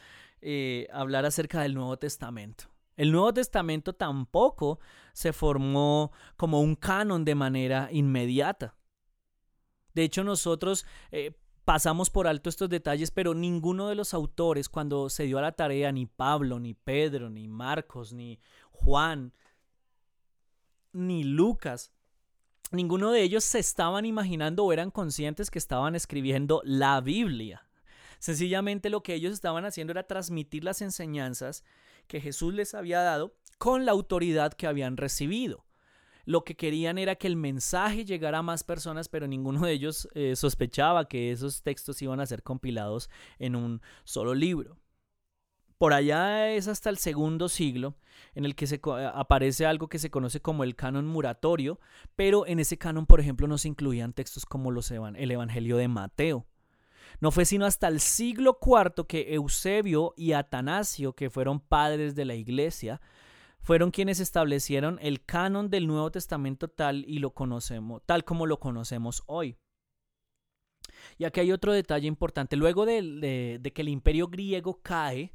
eh, 0.41 0.87
a 0.93 1.01
hablar 1.01 1.25
acerca 1.27 1.63
del 1.63 1.75
Nuevo 1.75 1.97
Testamento. 1.99 2.65
El 2.97 3.13
Nuevo 3.13 3.33
Testamento 3.33 3.93
tampoco 3.93 4.81
se 5.13 5.33
formó 5.33 6.13
como 6.37 6.61
un 6.61 6.75
canon 6.75 7.25
de 7.25 7.35
manera 7.35 7.89
inmediata. 7.93 8.75
De 9.95 10.03
hecho, 10.03 10.25
nosotros 10.25 10.85
eh, 11.11 11.33
pasamos 11.65 12.11
por 12.11 12.27
alto 12.27 12.49
estos 12.49 12.69
detalles, 12.69 13.11
pero 13.11 13.35
ninguno 13.35 13.89
de 13.89 13.95
los 13.95 14.15
autores 14.15 14.69
cuando 14.69 15.11
se 15.11 15.25
dio 15.25 15.39
a 15.39 15.43
la 15.43 15.53
tarea, 15.53 15.93
ni 15.93 16.07
Pablo, 16.07 16.59
ni 16.59 16.75
Pedro, 16.75 17.31
ni 17.31 17.47
Marcos, 17.47 18.13
ni 18.13 18.41
Juan, 18.71 19.33
ni 20.93 21.25
Lucas, 21.25 21.93
ninguno 22.73 23.13
de 23.13 23.23
ellos 23.23 23.45
se 23.45 23.59
estaban 23.59 24.05
imaginando 24.05 24.65
o 24.65 24.73
eran 24.73 24.91
conscientes 24.91 25.51
que 25.51 25.59
estaban 25.59 25.95
escribiendo 25.95 26.61
la 26.65 27.01
Biblia. 27.01 27.65
Sencillamente 28.19 28.91
lo 28.91 29.03
que 29.03 29.15
ellos 29.15 29.33
estaban 29.33 29.65
haciendo 29.65 29.93
era 29.93 30.07
transmitir 30.07 30.65
las 30.65 30.83
enseñanzas 30.83 31.65
que 32.07 32.21
Jesús 32.21 32.55
les 32.55 32.75
había 32.75 33.01
dado 33.01 33.35
con 33.59 33.87
la 33.87 33.93
autoridad 33.93 34.53
que 34.53 34.67
habían 34.67 34.97
recibido. 34.97 35.65
Lo 36.25 36.45
que 36.45 36.57
querían 36.57 36.99
era 36.99 37.15
que 37.17 37.27
el 37.27 37.37
mensaje 37.37 38.05
llegara 38.05 38.39
a 38.39 38.43
más 38.43 38.63
personas, 38.63 39.09
pero 39.09 39.27
ninguno 39.27 39.65
de 39.65 39.73
ellos 39.73 40.09
eh, 40.15 40.37
sospechaba 40.37 41.09
que 41.09 41.33
esos 41.33 41.63
textos 41.63 42.03
iban 42.03 42.21
a 42.21 42.27
ser 42.27 42.43
compilados 42.43 43.09
en 43.39 43.57
un 43.57 43.81
solo 44.05 44.35
libro. 44.35 44.77
Por 45.79 45.93
allá 45.93 46.51
es 46.51 46.67
hasta 46.67 46.91
el 46.91 46.99
segundo 46.99 47.49
siglo 47.49 47.95
en 48.35 48.45
el 48.45 48.57
que 48.57 48.67
se 48.67 48.81
aparece 49.15 49.65
algo 49.65 49.89
que 49.89 50.01
se 50.01 50.11
conoce 50.11 50.41
como 50.41 50.65
el 50.65 50.75
canon 50.75 51.07
muratorio, 51.07 51.79
pero 52.17 52.47
en 52.47 52.59
ese 52.59 52.79
canon, 52.79 53.07
por 53.07 53.21
ejemplo, 53.21 53.47
no 53.47 53.59
se 53.59 53.69
incluían 53.69 54.13
textos 54.13 54.45
como 54.45 54.71
el 54.71 55.31
Evangelio 55.31 55.77
de 55.77 55.87
Mateo. 55.87 56.47
No 57.21 57.31
fue 57.31 57.45
sino 57.45 57.65
hasta 57.65 57.87
el 57.87 58.01
siglo 58.01 58.59
IV 58.61 59.07
que 59.07 59.35
Eusebio 59.35 60.15
y 60.17 60.33
Atanasio, 60.33 61.15
que 61.15 61.31
fueron 61.31 61.61
padres 61.61 62.17
de 62.17 62.25
la 62.25 62.35
iglesia, 62.35 63.01
fueron 63.61 63.93
quienes 63.93 64.19
establecieron 64.19 64.99
el 65.01 65.25
canon 65.25 65.71
del 65.71 65.87
Nuevo 65.87 66.11
Testamento 66.11 66.69
tal 66.69 67.05
y 67.07 67.21
lo 67.21 67.31
conocemos, 67.35 68.03
tal 68.05 68.25
como 68.25 68.47
lo 68.47 68.59
conocemos 68.59 69.23
hoy. 69.27 69.57
Y 71.19 71.25
aquí 71.25 71.41
hay 71.41 71.53
otro 71.53 71.73
detalle 71.73 72.09
importante. 72.09 72.57
Luego 72.57 72.85
de 72.85 73.73
que 73.75 73.83
el 73.83 73.89
imperio 73.89 74.27
griego 74.27 74.81
cae, 74.83 75.33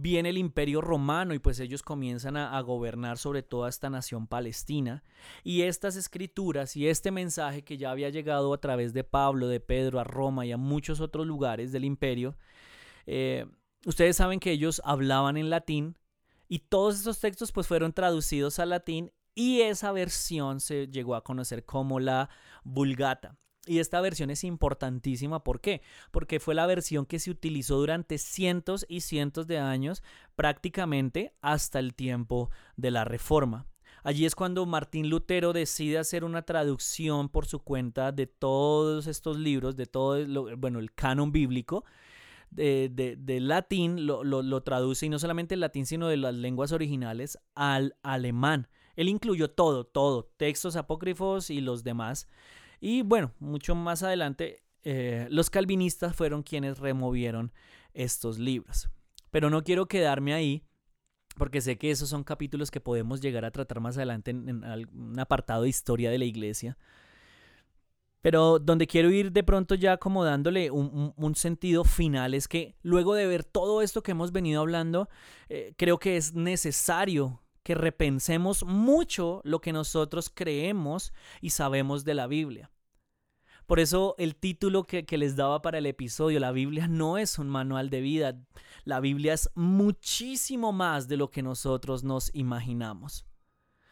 viene 0.00 0.28
el 0.28 0.38
imperio 0.38 0.80
romano 0.80 1.34
y 1.34 1.40
pues 1.40 1.58
ellos 1.58 1.82
comienzan 1.82 2.36
a, 2.36 2.60
gobernar 2.60 3.18
sobre 3.18 3.42
toda 3.42 3.68
esta 3.68 3.90
nación 3.90 4.28
palestina. 4.28 5.02
Y 5.42 5.62
estas 5.62 5.96
escrituras 5.96 6.76
y 6.76 6.86
este 6.86 7.10
mensaje 7.10 7.62
que 7.62 7.76
ya 7.76 7.90
había 7.90 8.08
llegado 8.08 8.54
a 8.54 8.60
través 8.60 8.92
de 8.92 9.02
Pablo, 9.02 9.48
de 9.48 9.58
Pedro, 9.58 9.98
a 9.98 10.04
Roma 10.04 10.46
y 10.46 10.52
a 10.52 10.56
muchos 10.56 11.00
otros 11.00 11.26
lugares 11.26 11.72
del 11.72 11.84
imperio, 11.84 12.36
eh, 13.06 13.46
ustedes 13.86 14.16
saben 14.16 14.38
que 14.38 14.52
ellos 14.52 14.80
hablaban 14.84 15.36
en 15.36 15.50
latín 15.50 15.98
y 16.46 16.60
todos 16.60 16.94
estos 16.94 17.18
textos 17.18 17.50
pues 17.50 17.66
fueron 17.66 17.92
traducidos 17.92 18.60
al 18.60 18.70
latín 18.70 19.10
y 19.34 19.62
esa 19.62 19.90
versión 19.90 20.60
se 20.60 20.86
llegó 20.86 21.16
a 21.16 21.24
conocer 21.24 21.64
como 21.64 21.98
la 21.98 22.30
Vulgata. 22.62 23.36
Y 23.68 23.80
esta 23.80 24.00
versión 24.00 24.30
es 24.30 24.44
importantísima, 24.44 25.44
¿por 25.44 25.60
qué? 25.60 25.82
Porque 26.10 26.40
fue 26.40 26.54
la 26.54 26.66
versión 26.66 27.06
que 27.06 27.18
se 27.18 27.30
utilizó 27.30 27.76
durante 27.76 28.18
cientos 28.18 28.86
y 28.88 29.02
cientos 29.02 29.46
de 29.46 29.58
años, 29.58 30.02
prácticamente 30.36 31.34
hasta 31.42 31.78
el 31.78 31.94
tiempo 31.94 32.50
de 32.76 32.90
la 32.90 33.04
Reforma. 33.04 33.66
Allí 34.04 34.24
es 34.24 34.34
cuando 34.34 34.64
Martín 34.64 35.10
Lutero 35.10 35.52
decide 35.52 35.98
hacer 35.98 36.24
una 36.24 36.42
traducción 36.42 37.28
por 37.28 37.46
su 37.46 37.58
cuenta 37.58 38.12
de 38.12 38.26
todos 38.26 39.06
estos 39.06 39.36
libros, 39.36 39.76
de 39.76 39.86
todo, 39.86 40.18
lo, 40.18 40.56
bueno, 40.56 40.78
el 40.78 40.92
canon 40.94 41.32
bíblico, 41.32 41.84
de, 42.50 43.16
de, 43.18 43.40
latín, 43.40 44.06
lo, 44.06 44.24
lo, 44.24 44.62
traduce, 44.62 45.04
y 45.06 45.08
no 45.08 45.18
solamente 45.18 45.54
el 45.54 45.60
latín, 45.60 45.84
sino 45.84 46.08
de 46.08 46.16
las 46.16 46.34
lenguas 46.34 46.72
originales, 46.72 47.38
al 47.54 47.96
alemán. 48.02 48.68
Él 48.96 49.08
incluyó 49.08 49.50
todo, 49.50 49.84
todo, 49.84 50.32
textos 50.36 50.76
apócrifos 50.76 51.50
y 51.50 51.60
los 51.60 51.84
demás. 51.84 52.28
Y 52.80 53.02
bueno, 53.02 53.32
mucho 53.40 53.74
más 53.74 54.02
adelante, 54.02 54.62
eh, 54.84 55.26
los 55.30 55.50
calvinistas 55.50 56.14
fueron 56.14 56.42
quienes 56.42 56.78
removieron 56.78 57.52
estos 57.92 58.38
libros. 58.38 58.88
Pero 59.30 59.50
no 59.50 59.62
quiero 59.62 59.86
quedarme 59.86 60.34
ahí, 60.34 60.64
porque 61.36 61.60
sé 61.60 61.76
que 61.78 61.90
esos 61.90 62.08
son 62.08 62.24
capítulos 62.24 62.70
que 62.70 62.80
podemos 62.80 63.20
llegar 63.20 63.44
a 63.44 63.50
tratar 63.50 63.80
más 63.80 63.96
adelante 63.96 64.30
en, 64.30 64.64
un 64.64 65.18
apartado 65.18 65.62
de 65.62 65.68
historia 65.68 66.10
de 66.10 66.18
la 66.18 66.24
iglesia. 66.24 66.76
Pero 68.20 68.58
donde 68.58 68.86
quiero 68.86 69.10
ir 69.10 69.30
de 69.30 69.44
pronto 69.44 69.74
ya 69.74 69.96
como 69.96 70.24
dándole 70.24 70.70
un, 70.70 71.34
sentido 71.36 71.84
final 71.84 72.34
es 72.34 72.48
que 72.48 72.74
luego 72.82 73.14
de 73.14 73.26
ver 73.26 73.44
todo 73.44 73.80
esto 73.80 74.02
que 74.02 74.10
hemos 74.10 74.32
venido 74.32 74.60
hablando, 74.60 75.08
eh, 75.48 75.74
creo 75.76 75.98
que 75.98 76.16
es 76.16 76.34
necesario 76.34 77.40
que 77.68 77.74
repensemos 77.74 78.64
mucho 78.64 79.42
lo 79.44 79.60
que 79.60 79.74
nosotros 79.74 80.32
creemos 80.34 81.12
y 81.42 81.50
sabemos 81.50 82.02
de 82.02 82.14
la 82.14 82.26
Biblia. 82.26 82.70
Por 83.66 83.78
eso 83.78 84.14
el 84.16 84.36
título 84.36 84.84
que, 84.84 85.04
les 85.18 85.36
daba 85.36 85.60
para 85.60 85.76
el 85.76 85.84
episodio, 85.84 86.40
la 86.40 86.50
Biblia 86.50 86.88
no 86.88 87.18
es 87.18 87.38
un 87.38 87.50
manual 87.50 87.90
de 87.90 88.00
vida, 88.00 88.40
la 88.84 89.00
Biblia 89.00 89.34
es 89.34 89.50
muchísimo 89.54 90.72
más 90.72 91.08
de 91.08 91.18
lo 91.18 91.30
que 91.30 91.42
nosotros 91.42 92.04
nos 92.04 92.34
imaginamos. 92.34 93.26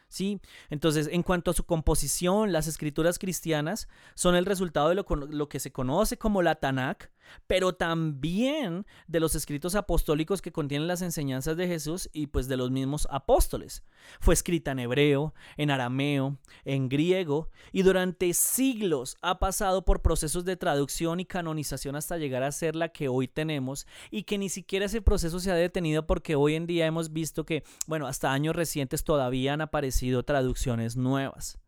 ¿sí? 0.07 0.41
Entonces, 0.71 1.07
en 1.11 1.21
cuanto 1.21 1.51
a 1.51 1.53
su 1.53 1.63
composición, 1.63 2.51
las 2.51 2.65
escrituras 2.65 3.19
cristianas 3.19 3.87
son 4.15 4.35
el 4.35 4.47
resultado 4.47 4.89
de 4.89 4.95
lo, 4.95 5.49
que 5.49 5.59
se 5.59 5.71
conoce 5.71 6.17
como 6.17 6.41
la 6.41 6.55
Tanakh, 6.55 7.11
pero 7.47 7.73
también 7.73 8.85
de 9.07 9.19
los 9.19 9.35
escritos 9.35 9.75
apostólicos 9.75 10.41
que 10.41 10.51
contienen 10.51 10.87
las 10.87 11.01
enseñanzas 11.01 11.57
de 11.57 11.67
Jesús 11.67 12.09
y 12.13 12.27
pues 12.27 12.47
de 12.47 12.57
los 12.57 12.71
mismos 12.71 13.07
apóstoles. 13.11 13.83
Fue 14.19 14.33
escrita 14.33 14.71
en 14.71 14.79
hebreo, 14.79 15.33
en 15.57 15.71
arameo, 15.71 16.37
en 16.65 16.89
griego 16.89 17.49
y 17.71 17.83
durante 17.83 18.33
siglos 18.33 19.17
ha 19.21 19.39
pasado 19.39 19.85
por 19.85 20.01
procesos 20.01 20.45
de 20.45 20.57
traducción 20.57 21.19
y 21.19 21.25
canonización 21.25 21.95
hasta 21.95 22.17
llegar 22.17 22.43
a 22.43 22.51
ser 22.51 22.75
la 22.75 22.89
que 22.89 23.09
hoy 23.09 23.27
tenemos 23.27 23.87
y 24.11 24.23
que 24.23 24.37
ni 24.37 24.49
siquiera 24.49 24.85
ese 24.85 25.01
proceso 25.01 25.39
se 25.39 25.51
ha 25.51 25.55
detenido 25.55 26.07
porque 26.07 26.35
hoy 26.35 26.55
en 26.55 26.67
día 26.67 26.85
hemos 26.85 27.13
visto 27.13 27.45
que, 27.45 27.63
bueno, 27.87 28.07
hasta 28.07 28.31
años 28.31 28.55
recientes 28.55 29.03
todavía 29.03 29.53
han 29.53 29.61
aparecido 29.61 30.23
traducciones 30.23 30.95
nuevas. 30.95 31.59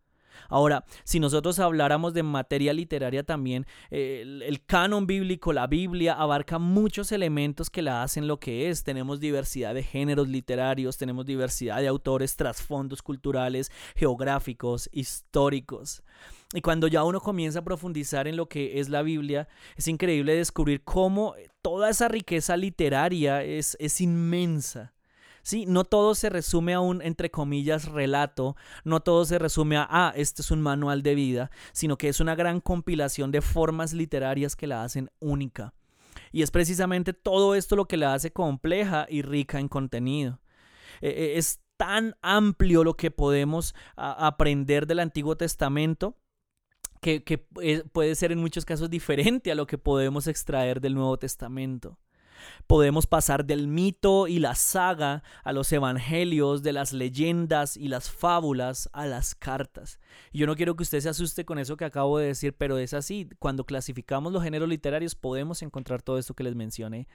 Ahora, 0.48 0.86
si 1.04 1.20
nosotros 1.20 1.60
habláramos 1.60 2.14
de 2.14 2.24
materia 2.24 2.74
literaria 2.74 3.24
también, 3.24 3.66
el, 3.90 4.64
canon 4.66 5.08
bíblico, 5.08 5.54
la 5.54 5.68
Biblia, 5.68 6.14
abarca 6.14 6.60
muchos 6.60 7.12
elementos 7.12 7.70
que 7.70 7.82
la 7.82 8.04
hacen 8.04 8.28
lo 8.28 8.40
que 8.40 8.70
es. 8.70 8.84
Tenemos 8.84 9.20
diversidad 9.20 9.74
de 9.74 9.84
géneros 9.84 10.28
literarios, 10.28 10.98
tenemos 10.98 11.26
diversidad 11.26 11.80
de 11.80 11.88
autores, 11.88 12.36
trasfondos 12.36 13.02
culturales, 13.02 13.72
geográficos, 13.96 14.90
históricos. 14.92 16.04
Y 16.54 16.62
cuando 16.62 16.88
ya 16.88 17.04
uno 17.04 17.20
comienza 17.20 17.60
a 17.60 17.64
profundizar 17.64 18.28
en 18.28 18.36
lo 18.36 18.50
que 18.50 18.80
es 18.80 18.90
la 18.90 19.04
Biblia, 19.04 19.48
es 19.76 19.88
increíble 19.88 20.36
descubrir 20.36 20.84
cómo 20.84 21.36
toda 21.62 21.90
esa 21.90 22.08
riqueza 22.08 22.58
literaria 22.58 23.44
es, 23.44 23.78
es 23.80 24.02
inmensa. 24.02 24.94
Sí, 25.50 25.66
no 25.66 25.84
todo 25.84 26.14
se 26.14 26.30
resume 26.30 26.76
a 26.76 26.80
un, 26.80 27.02
entre 27.02 27.32
comillas, 27.32 27.86
relato, 27.86 28.56
no 28.84 29.00
todo 29.00 29.26
se 29.26 29.40
resume 29.40 29.78
a, 29.78 29.88
ah, 29.90 30.14
este 30.16 30.44
es 30.44 30.52
un 30.52 30.62
manual 30.62 31.02
de 31.02 31.16
vida, 31.16 31.50
sino 31.72 31.98
que 31.98 32.08
es 32.08 32.20
una 32.20 32.36
gran 32.36 32.62
compilación 32.62 33.32
de 33.32 33.42
formas 33.42 33.94
literarias 33.94 34.56
que 34.56 34.68
la 34.68 34.84
hacen 34.84 35.10
única. 35.20 35.74
Y 36.32 36.44
es 36.44 36.52
precisamente 36.52 37.14
todo 37.14 37.56
esto 37.56 37.76
lo 37.76 37.88
que 37.88 37.98
la 37.98 38.14
hace 38.14 38.30
compleja 38.30 39.08
y 39.10 39.24
rica 39.24 39.60
en 39.60 39.70
contenido. 39.70 40.40
E, 41.02 41.10
e, 41.10 41.38
es 41.40 41.60
tan 41.78 42.16
amplio 42.22 42.84
lo 42.84 42.96
que 42.96 43.10
podemos 43.10 43.74
aprender 43.96 44.86
del 44.86 45.00
Antiguo 45.00 45.36
Testamento 45.36 46.16
que, 47.02 47.24
eh, 47.64 47.84
puede 47.92 48.14
ser 48.14 48.32
en 48.32 48.38
muchos 48.38 48.66
casos 48.66 48.88
diferente 48.88 49.52
a 49.52 49.56
lo 49.56 49.66
que 49.66 49.80
podemos 49.80 50.28
extraer 50.28 50.80
del 50.80 50.94
Nuevo 50.94 51.18
Testamento. 51.18 51.98
Podemos 52.68 53.08
pasar 53.08 53.46
del 53.46 53.68
mito 53.68 54.28
y 54.28 54.40
la 54.40 54.56
saga 54.56 55.24
a 55.44 55.54
los 55.54 55.72
evangelios, 55.72 56.64
de 56.64 56.74
las 56.74 56.94
leyendas 56.94 57.78
y 57.78 57.88
las 57.88 58.12
fábulas 58.12 58.90
a 58.94 59.06
las 59.06 59.36
cartas. 59.36 60.00
yo 60.34 60.48
no 60.48 60.56
quiero 60.56 60.76
que 60.76 60.84
usted 60.84 61.00
se 61.00 61.10
asuste 61.10 61.46
con 61.46 61.60
eso 61.60 61.78
que 61.78 61.86
acabo 61.86 62.18
de 62.18 62.28
decir, 62.28 62.56
pero 62.58 62.78
es 62.78 62.94
así. 62.94 63.30
Cuando 63.40 63.66
clasificamos 63.66 64.34
los 64.34 64.44
géneros 64.44 64.70
literarios 64.70 65.16
podemos 65.16 65.62
encontrar 65.62 66.02
todo 66.02 66.18
esto 66.18 66.34
que 66.34 66.44
les 66.44 66.56
mencioné. 66.56 67.08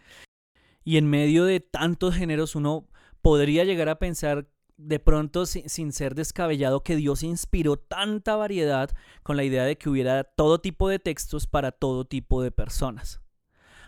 Y 0.85 0.99
en 0.99 1.09
medio 1.09 1.45
de 1.45 1.61
tantos 1.61 2.15
géneros 2.15 2.55
uno 2.55 2.87
podría 3.23 3.65
llegar 3.65 3.89
a 3.89 3.99
pensar 3.99 4.47
de 4.77 4.99
pronto 4.99 5.47
sin, 5.47 5.93
ser 5.93 6.15
descabellado 6.15 6.83
que 6.83 6.97
Dios 6.97 7.23
inspiró 7.23 7.77
tanta 7.77 8.37
variedad 8.37 8.91
con 9.23 9.37
la 9.37 9.45
idea 9.45 9.65
de 9.65 9.79
que 9.79 9.89
hubiera 9.89 10.25
todo 10.25 10.61
tipo 10.61 10.89
de 10.89 10.99
textos 10.99 11.47
para 11.47 11.73
todo 11.73 12.05
tipo 12.05 12.43
de 12.43 12.51
personas. 12.51 13.21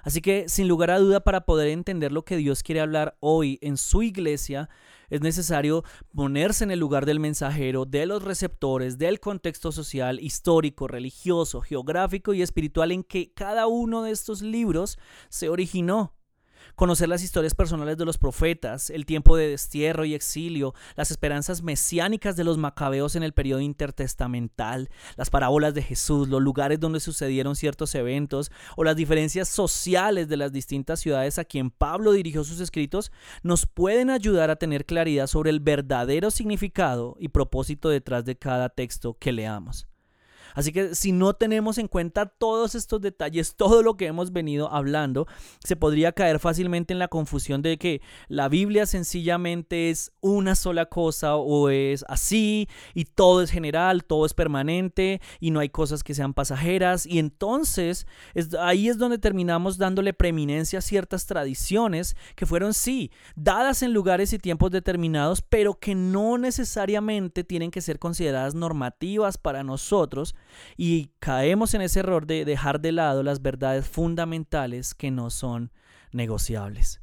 Así 0.07 0.21
que, 0.21 0.49
sin 0.49 0.69
lugar 0.69 0.93
a 0.93 1.01
duda, 1.01 1.19
para 1.19 1.47
poder 1.47 1.67
entender 1.67 2.13
lo 2.13 2.25
que 2.25 2.37
Dios 2.37 2.63
quiere 2.63 2.81
hablar 2.81 3.17
hoy 3.19 3.59
en 3.61 3.77
su 3.77 4.05
iglesia, 4.05 4.69
es 5.11 5.21
necesario 5.21 5.83
ponerse 6.15 6.63
en 6.63 6.71
el 6.71 6.79
lugar 6.79 7.07
del 7.07 7.19
mensajero, 7.19 7.87
de 7.87 8.07
los 8.07 8.23
receptores, 8.23 8.99
del 8.99 9.19
contexto 9.19 9.73
social, 9.73 10.21
histórico, 10.21 10.87
religioso, 10.87 11.61
geográfico 11.61 12.35
y 12.35 12.43
espiritual 12.43 12.93
en 12.93 13.03
que 13.03 13.33
cada 13.35 13.67
uno 13.67 14.05
de 14.05 14.13
estos 14.13 14.43
libros 14.43 14.97
se 15.29 15.49
originó 15.49 16.16
conocer 16.77 17.09
las 17.09 17.23
historias 17.23 17.55
personales 17.55 17.97
de 17.97 18.05
los 18.05 18.19
profetas, 18.19 18.91
el 18.91 19.07
tiempo 19.07 19.37
de 19.37 19.49
destierro 19.49 20.05
y 20.05 20.15
exilio, 20.15 20.75
las 20.95 21.11
esperanzas 21.11 21.63
mesiánicas 21.63 22.37
de 22.37 22.45
los 22.45 22.59
macabeos 22.59 23.17
en 23.17 23.23
el 23.23 23.33
periodo 23.33 23.61
intertestamental, 23.61 24.91
las 25.17 25.31
parábolas 25.31 25.75
de 25.75 25.83
Jesús, 25.83 26.29
los 26.29 26.43
lugares 26.43 26.79
donde 26.79 27.01
sucedieron 27.01 27.57
ciertos 27.57 27.95
eventos 27.95 28.53
o 28.77 28.85
las 28.85 28.95
diferencias 28.95 29.49
sociales 29.49 30.29
de 30.29 30.37
las 30.37 30.53
distintas 30.53 31.01
ciudades 31.01 31.39
a 31.39 31.45
quien 31.45 31.71
Pablo 31.71 32.13
dirigió 32.13 32.45
sus 32.45 32.61
escritos, 32.61 33.11
nos 33.43 33.67
pueden 33.67 34.11
ayudar 34.11 34.51
a 34.51 34.57
tener 34.57 34.85
claridad 34.85 35.27
sobre 35.27 35.51
el 35.51 35.61
verdadero 35.61 36.31
significado 36.31 37.17
y 37.19 37.29
propósito 37.29 37.89
detrás 37.89 38.25
de 38.25 38.37
cada 38.37 38.69
texto 38.69 39.17
que 39.19 39.33
leamos. 39.33 39.87
Así 40.57 40.73
que 40.73 40.95
si 40.95 41.13
no 41.13 41.35
tenemos 41.35 41.77
en 41.77 41.87
cuenta 41.87 42.27
todos 42.27 42.75
estos 42.75 43.01
detalles, 43.01 43.55
todo 43.57 43.83
lo 43.83 43.97
que 43.97 44.07
hemos 44.07 44.33
venido 44.33 44.73
hablando, 44.73 45.29
se 45.63 45.77
podría 45.77 46.13
caer 46.13 46.41
fácilmente 46.41 46.93
en 46.95 46.99
la 46.99 47.09
confusión 47.09 47.63
de 47.63 47.77
que 47.77 48.01
la 48.29 48.49
Biblia 48.49 48.87
sencillamente 48.87 49.91
es 49.91 50.13
una 50.21 50.55
sola 50.55 50.87
cosa 50.87 51.37
o 51.37 51.69
es 51.69 52.05
así 52.09 52.69
y 52.95 53.05
todo 53.05 53.43
es 53.43 53.51
general, 53.51 54.05
todo 54.05 54.25
es 54.25 54.33
permanente 54.33 55.21
y 55.41 55.51
no 55.51 55.61
hay 55.61 55.69
cosas 55.69 56.03
que 56.03 56.15
sean 56.15 56.33
pasajeras. 56.33 57.07
Y 57.07 57.19
entonces 57.19 58.07
ahí 58.59 58.89
es 58.89 58.97
donde 58.97 59.19
terminamos 59.19 59.77
dándole 59.77 60.15
preeminencia 60.15 60.79
a 60.79 60.83
ciertas 60.83 61.27
tradiciones 61.27 62.17
que 62.35 62.47
fueron 62.47 62.73
sí 62.73 63.11
dadas 63.35 63.83
en 63.83 63.93
lugares 63.93 64.33
y 64.33 64.39
tiempos 64.39 64.71
determinados, 64.71 65.43
pero 65.43 65.79
que 65.79 65.95
no 65.95 66.39
necesariamente 66.39 67.45
tienen 67.45 67.71
que 67.71 67.83
ser 67.83 67.99
consideradas 67.99 68.55
normativas 68.55 69.37
para 69.37 69.63
nosotros 69.63 70.35
y 70.77 71.11
caemos 71.19 71.75
en 71.75 71.83
ese 71.83 72.01
error 72.01 72.27
de 72.27 72.45
dejar 72.45 72.81
de 72.81 72.93
lado 72.93 73.23
las 73.23 73.43
verdades 73.43 73.87
fundamentales 73.87 74.95
que 74.95 75.11
no 75.11 75.31
son 75.31 75.73
negociables. 76.13 77.01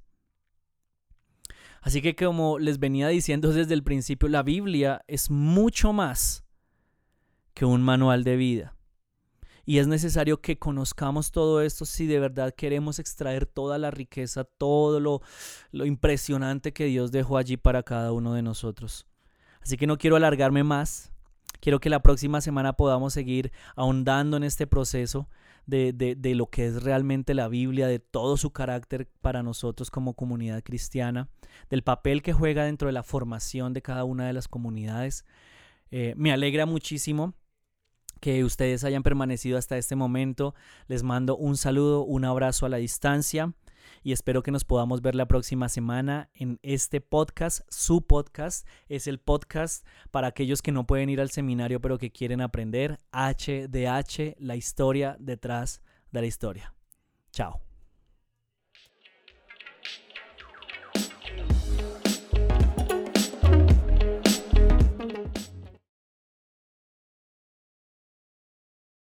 Así 1.82 2.01
que 2.01 2.15
como 2.15 2.60
les 2.60 2.79
venía 2.79 3.10
diciendo 3.10 3.51
desde 3.51 3.73
el 3.73 3.84
principio, 3.84 4.29
la 4.29 4.41
Biblia 4.41 5.03
es 5.08 5.29
mucho 5.29 5.91
más 5.91 6.45
que 7.53 7.65
un 7.65 7.82
manual 7.82 8.23
de 8.23 8.38
vida. 8.38 8.75
Y 9.65 9.77
es 9.77 9.88
necesario 9.88 10.41
que 10.41 10.60
conozcamos 10.60 11.32
todo 11.32 11.62
esto 11.62 11.86
si 11.86 12.06
de 12.06 12.19
verdad 12.19 12.53
queremos 12.53 12.99
extraer 12.99 13.45
toda 13.45 13.77
la 13.77 13.91
riqueza, 13.91 14.43
todo 14.43 14.99
lo, 14.99 15.21
lo 15.71 15.86
impresionante 15.86 16.73
que 16.73 16.86
Dios 16.86 17.12
dejó 17.12 17.38
allí 17.38 17.56
para 17.56 17.84
cada 17.84 18.12
uno 18.12 18.34
de 18.34 18.41
nosotros. 18.41 19.06
Así 19.62 19.77
que 19.77 19.88
no 19.88 19.97
quiero 19.97 20.17
alargarme 20.17 20.63
más. 20.63 21.12
Quiero 21.63 21.80
que 21.80 21.89
la 21.89 22.04
próxima 22.04 22.41
semana 22.41 22.73
podamos 22.73 23.13
seguir 23.13 23.54
ahondando 23.78 24.36
en 24.36 24.43
este 24.43 24.67
proceso 24.67 25.30
de, 25.65 25.93
de, 25.93 26.36
lo 26.36 26.47
que 26.47 26.65
es 26.65 26.84
realmente 26.84 27.34
la 27.34 27.47
Biblia, 27.47 27.88
de 27.88 27.99
todo 27.99 28.36
su 28.36 28.52
carácter 28.52 29.08
para 29.21 29.43
nosotros 29.43 29.89
como 29.89 30.13
comunidad 30.13 30.62
cristiana, 30.62 31.30
del 31.69 31.82
papel 31.82 32.21
que 32.21 32.34
juega 32.34 32.65
dentro 32.65 32.88
de 32.88 32.91
la 32.91 33.02
formación 33.02 33.71
de 33.71 33.82
cada 33.82 34.04
una 34.04 34.28
de 34.28 34.34
las 34.34 34.49
comunidades. 34.49 35.23
Eh, 35.89 36.13
me 36.17 36.34
alegra 36.34 36.65
muchísimo 36.65 37.34
que 38.19 38.43
ustedes 38.43 38.84
hayan 38.84 39.02
permanecido 39.02 39.58
hasta 39.58 39.78
este 39.78 39.95
momento. 39.95 40.56
Les 40.88 41.02
mando 41.02 41.38
un 41.38 41.56
saludo, 41.56 42.04
un 42.04 42.26
abrazo 42.26 42.65
a 42.65 42.69
la 42.69 42.76
distancia 42.76 43.54
y 44.04 44.12
espero 44.12 44.43
que 44.43 44.52
nos 44.52 44.65
podamos 44.65 45.02
ver 45.02 45.15
la 45.15 45.28
próxima 45.28 45.69
semana 45.69 46.30
en 46.34 46.60
este 46.63 47.02
podcast. 47.02 47.62
Su 47.69 48.06
podcast 48.06 48.67
es 48.89 49.08
el 49.08 49.19
podcast 49.19 49.86
para 50.12 50.28
aquellos 50.28 50.62
que 50.62 50.72
no 50.72 50.86
pueden 50.86 51.10
ir 51.10 51.22
al 51.22 51.32
seminario 51.32 51.82
pero 51.82 51.98
que 51.98 52.12
quieren 52.12 52.41
aprender 52.41 53.00
HDH, 53.12 54.36
la 54.39 54.56
historia 54.56 55.17
detrás 55.19 55.82
de 56.12 56.22
la 56.22 56.28
historia. 56.28 56.74
Chao. 57.32 57.72